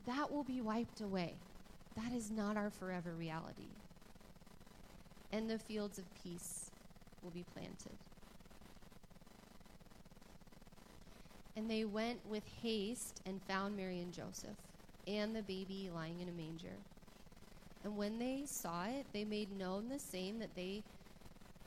that 0.06 0.32
will 0.32 0.44
be 0.44 0.62
wiped 0.62 1.02
away. 1.02 1.34
That 1.96 2.14
is 2.14 2.32
not 2.32 2.58
our 2.58 2.70
forever 2.70 3.14
reality. 3.18 3.70
And 5.32 5.50
the 5.50 5.60
fields 5.60 5.98
of 5.98 6.06
peace 6.24 6.72
will 7.24 7.32
be 7.32 7.46
planted. 7.54 7.98
And 11.56 11.70
they 11.70 11.86
went 11.86 12.20
with 12.30 12.44
haste 12.62 13.22
and 13.26 13.42
found 13.44 13.76
Mary 13.76 14.00
and 14.00 14.14
Joseph 14.14 14.58
and 15.08 15.36
the 15.36 15.44
baby 15.44 15.90
lying 15.94 16.20
in 16.22 16.30
a 16.30 16.32
manger. 16.32 16.76
And 17.84 17.98
when 17.98 18.20
they 18.20 18.44
saw 18.46 18.86
it, 18.86 19.06
they 19.12 19.26
made 19.26 19.58
known 19.58 19.90
the 19.90 20.00
same 20.00 20.40
that 20.40 20.56
they 20.56 20.84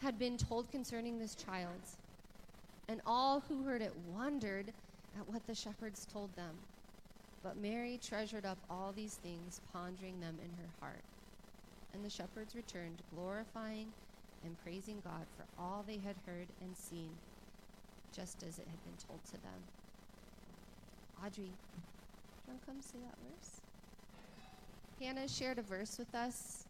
had 0.00 0.18
been 0.18 0.36
told 0.36 0.70
concerning 0.70 1.18
this 1.18 1.34
child. 1.34 1.80
And 2.88 3.00
all 3.06 3.40
who 3.48 3.62
heard 3.62 3.82
it 3.82 3.92
wondered 4.12 4.72
at 5.18 5.28
what 5.28 5.46
the 5.46 5.54
shepherds 5.54 6.06
told 6.10 6.34
them. 6.36 6.54
But 7.44 7.58
Mary 7.58 8.00
treasured 8.02 8.46
up 8.46 8.56
all 8.70 8.92
these 8.96 9.16
things, 9.22 9.60
pondering 9.70 10.18
them 10.18 10.38
in 10.42 10.50
her 10.56 10.70
heart. 10.80 11.04
And 11.92 12.02
the 12.02 12.08
shepherds 12.08 12.56
returned, 12.56 13.02
glorifying 13.14 13.92
and 14.44 14.56
praising 14.64 15.02
God 15.04 15.26
for 15.36 15.44
all 15.62 15.84
they 15.86 15.98
had 15.98 16.16
heard 16.26 16.48
and 16.62 16.74
seen, 16.74 17.10
just 18.16 18.42
as 18.42 18.58
it 18.58 18.66
had 18.66 18.84
been 18.84 19.06
told 19.06 19.22
to 19.26 19.32
them. 19.32 19.60
Audrey, 21.18 21.44
do 21.44 21.50
you 21.50 22.48
want 22.48 22.60
to 22.60 22.66
come 22.66 22.80
say 22.80 22.98
that 23.04 23.16
verse? 23.30 23.60
Hannah 24.98 25.28
shared 25.28 25.58
a 25.58 25.62
verse 25.62 25.98
with 25.98 26.14
us 26.14 26.64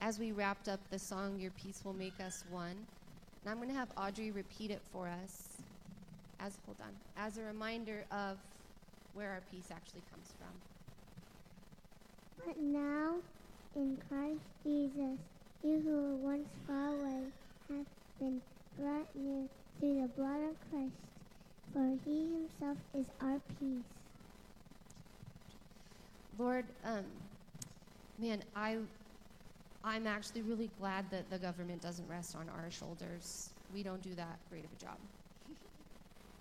as 0.00 0.18
we 0.18 0.32
wrapped 0.32 0.68
up 0.68 0.80
the 0.90 0.98
song, 0.98 1.38
Your 1.38 1.52
Peace 1.52 1.82
Will 1.84 1.94
Make 1.94 2.18
Us 2.20 2.44
One. 2.50 2.76
And 3.42 3.50
I'm 3.50 3.56
going 3.56 3.68
to 3.68 3.74
have 3.74 3.88
Audrey 3.96 4.32
repeat 4.32 4.72
it 4.72 4.82
for 4.92 5.08
us 5.08 5.58
as 6.40 6.58
hold 6.66 6.78
on, 6.80 6.92
as 7.16 7.38
a 7.38 7.42
reminder 7.42 8.04
of 8.10 8.38
where 9.16 9.30
our 9.30 9.42
peace 9.50 9.70
actually 9.70 10.02
comes 10.12 10.28
from. 10.38 10.52
But 12.44 12.60
now, 12.60 13.14
in 13.74 13.96
Christ 14.08 14.44
Jesus, 14.62 15.18
you 15.64 15.80
who 15.80 15.90
were 15.90 16.16
once 16.16 16.48
far 16.66 16.88
away 16.88 17.22
have 17.70 17.86
been 18.20 18.42
brought 18.78 19.06
near 19.14 19.48
through 19.80 20.02
the 20.02 20.08
blood 20.08 20.42
of 20.50 20.70
Christ, 20.70 20.92
for 21.72 21.98
he 22.04 22.28
himself 22.30 22.76
is 22.94 23.06
our 23.22 23.40
peace. 23.58 23.84
Lord, 26.38 26.66
um, 26.84 27.04
man, 28.18 28.42
I, 28.54 28.76
I'm 29.82 30.06
actually 30.06 30.42
really 30.42 30.70
glad 30.78 31.10
that 31.10 31.30
the 31.30 31.38
government 31.38 31.80
doesn't 31.80 32.06
rest 32.06 32.36
on 32.36 32.50
our 32.50 32.70
shoulders. 32.70 33.48
We 33.74 33.82
don't 33.82 34.02
do 34.02 34.14
that 34.14 34.38
great 34.50 34.64
of 34.64 34.70
a 34.78 34.84
job. 34.84 34.98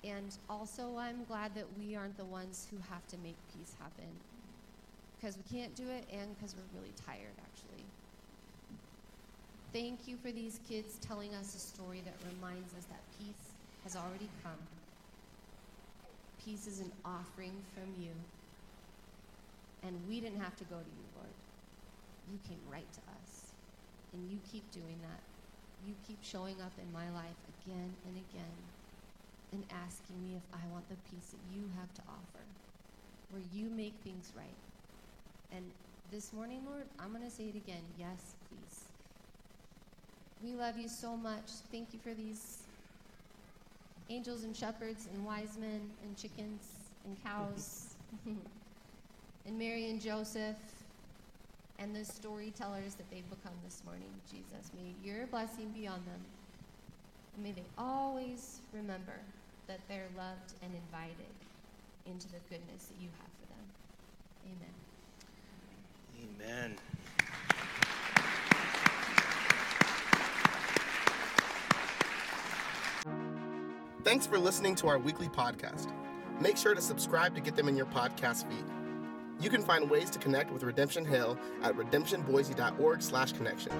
And 0.06 0.38
also, 0.50 0.98
I'm 0.98 1.24
glad 1.26 1.56
that 1.56 1.66
we 1.80 1.96
aren't 1.96 2.16
the 2.16 2.26
ones 2.26 2.68
who 2.70 2.78
have 2.94 3.08
to 3.08 3.18
make 3.24 3.36
peace 3.58 3.74
happen. 3.80 4.06
Because 5.18 5.36
we 5.36 5.58
can't 5.58 5.74
do 5.76 5.90
it 5.90 6.06
and 6.14 6.30
because 6.38 6.54
we're 6.54 6.80
really 6.80 6.94
tired, 6.94 7.34
actually. 7.42 7.84
Thank 9.74 10.08
you 10.08 10.18
for 10.18 10.32
these 10.32 10.60
kids 10.70 11.00
telling 11.02 11.34
us 11.34 11.56
a 11.56 11.60
story 11.60 12.04
that 12.06 12.14
reminds 12.36 12.72
us 12.78 12.86
that 12.86 13.02
peace 13.18 13.58
has 13.84 13.96
already 13.96 14.30
come. 14.44 14.62
Peace 16.46 16.68
is 16.68 16.82
an 16.82 16.92
offering 17.04 17.54
from 17.74 17.90
you. 18.00 18.12
And 19.82 19.98
we 20.08 20.20
didn't 20.22 20.40
have 20.40 20.56
to 20.58 20.64
go 20.66 20.78
to 20.78 20.92
you, 21.02 21.06
Lord. 21.18 21.34
You 22.32 22.38
came 22.48 22.62
right 22.70 22.92
to 22.94 23.02
us. 23.18 23.50
And 24.14 24.30
you 24.30 24.38
keep 24.52 24.70
doing 24.72 25.02
that. 25.02 25.22
You 25.88 25.96
keep 26.08 26.22
showing 26.22 26.62
up 26.62 26.74
in 26.78 26.94
my 26.94 27.10
life 27.10 27.42
again 27.66 27.90
and 28.06 28.22
again 28.30 28.54
and 29.52 29.64
asking 29.86 30.22
me 30.24 30.36
if 30.36 30.44
I 30.54 30.66
want 30.72 30.88
the 30.90 30.96
peace 31.10 31.32
that 31.32 31.56
you 31.56 31.64
have 31.80 31.94
to 31.96 32.02
offer, 32.08 32.44
where 33.32 33.42
you 33.54 33.70
make 33.70 33.94
things 34.04 34.32
right. 34.36 34.46
And 35.52 35.64
this 36.12 36.34
morning, 36.34 36.62
Lord, 36.70 36.86
I'm 37.00 37.12
going 37.12 37.24
to 37.24 37.30
say 37.30 37.46
it 37.46 37.56
again 37.56 37.82
yes, 38.00 38.36
please. 38.50 38.84
We 40.44 40.54
love 40.54 40.78
you 40.78 40.88
so 40.88 41.16
much. 41.16 41.50
Thank 41.72 41.94
you 41.94 42.00
for 42.00 42.14
these 42.14 42.60
angels 44.10 44.44
and 44.44 44.56
shepherds 44.56 45.08
and 45.14 45.26
wise 45.26 45.58
men 45.60 45.82
and 46.04 46.18
chickens 46.18 46.62
and 47.06 47.18
cows 47.24 47.96
and 48.26 49.58
Mary 49.60 49.90
and 49.90 50.02
Joseph 50.02 50.58
and 51.80 51.96
the 51.96 52.06
storytellers 52.06 52.96
that 52.96 53.10
they've 53.10 53.30
become 53.30 53.54
this 53.64 53.82
morning, 53.86 54.10
Jesus. 54.30 54.72
May 54.76 54.94
your 55.04 55.28
blessing 55.28 55.70
be 55.70 55.88
on 55.88 56.02
them. 56.06 56.22
And 57.36 57.44
may 57.44 57.52
they 57.52 57.66
always 57.78 58.62
remember 58.74 59.20
that 59.68 59.80
they're 59.88 60.10
loved 60.18 60.54
and 60.62 60.72
invited 60.74 61.34
into 62.06 62.28
the 62.28 62.40
goodness 62.50 62.86
that 62.86 63.02
you 63.02 63.10
have 63.20 63.30
for 63.40 63.46
them. 63.54 63.66
Amen. 64.46 64.74
Amen. 66.40 66.78
Thanks 74.04 74.28
for 74.28 74.38
listening 74.38 74.76
to 74.76 74.88
our 74.88 75.00
weekly 75.00 75.30
podcast. 75.30 75.92
Make 76.40 76.58
sure 76.58 76.76
to 76.76 76.82
subscribe 76.82 77.34
to 77.36 77.42
get 77.42 77.56
them 77.56 77.68
in 77.68 77.76
your 77.76 77.88
podcast 77.88 78.48
feed. 78.48 78.66
You 79.40 79.50
can 79.50 79.64
find 79.64 79.90
ways 79.90 80.12
to 80.12 80.20
connect 80.20 80.52
with 80.52 80.62
Redemption 80.64 81.06
Hill 81.06 81.38
at 81.64 81.76
redemptionboise.org/connection. 81.76 83.72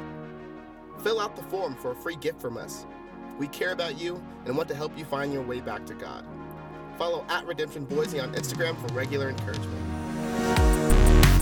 Fill 1.04 1.20
out 1.20 1.36
the 1.36 1.44
form 1.44 1.76
for 1.76 1.92
a 1.92 1.96
free 1.96 2.16
gift 2.16 2.42
from 2.42 2.58
us. 2.58 2.88
We 3.38 3.48
care 3.48 3.72
about 3.72 4.00
you 4.00 4.22
and 4.46 4.56
want 4.56 4.70
to 4.70 4.76
help 4.76 4.98
you 4.98 5.06
find 5.06 5.34
your 5.34 5.44
way 5.44 5.60
back 5.60 5.86
to 5.88 5.94
God. 5.94 6.26
Follow 6.98 7.26
at 7.28 7.46
Redemption 7.46 7.86
Boise 7.86 8.20
on 8.20 8.34
Instagram 8.34 8.78
for 8.78 8.94
regular 8.94 9.30
encouragement. 9.30 11.35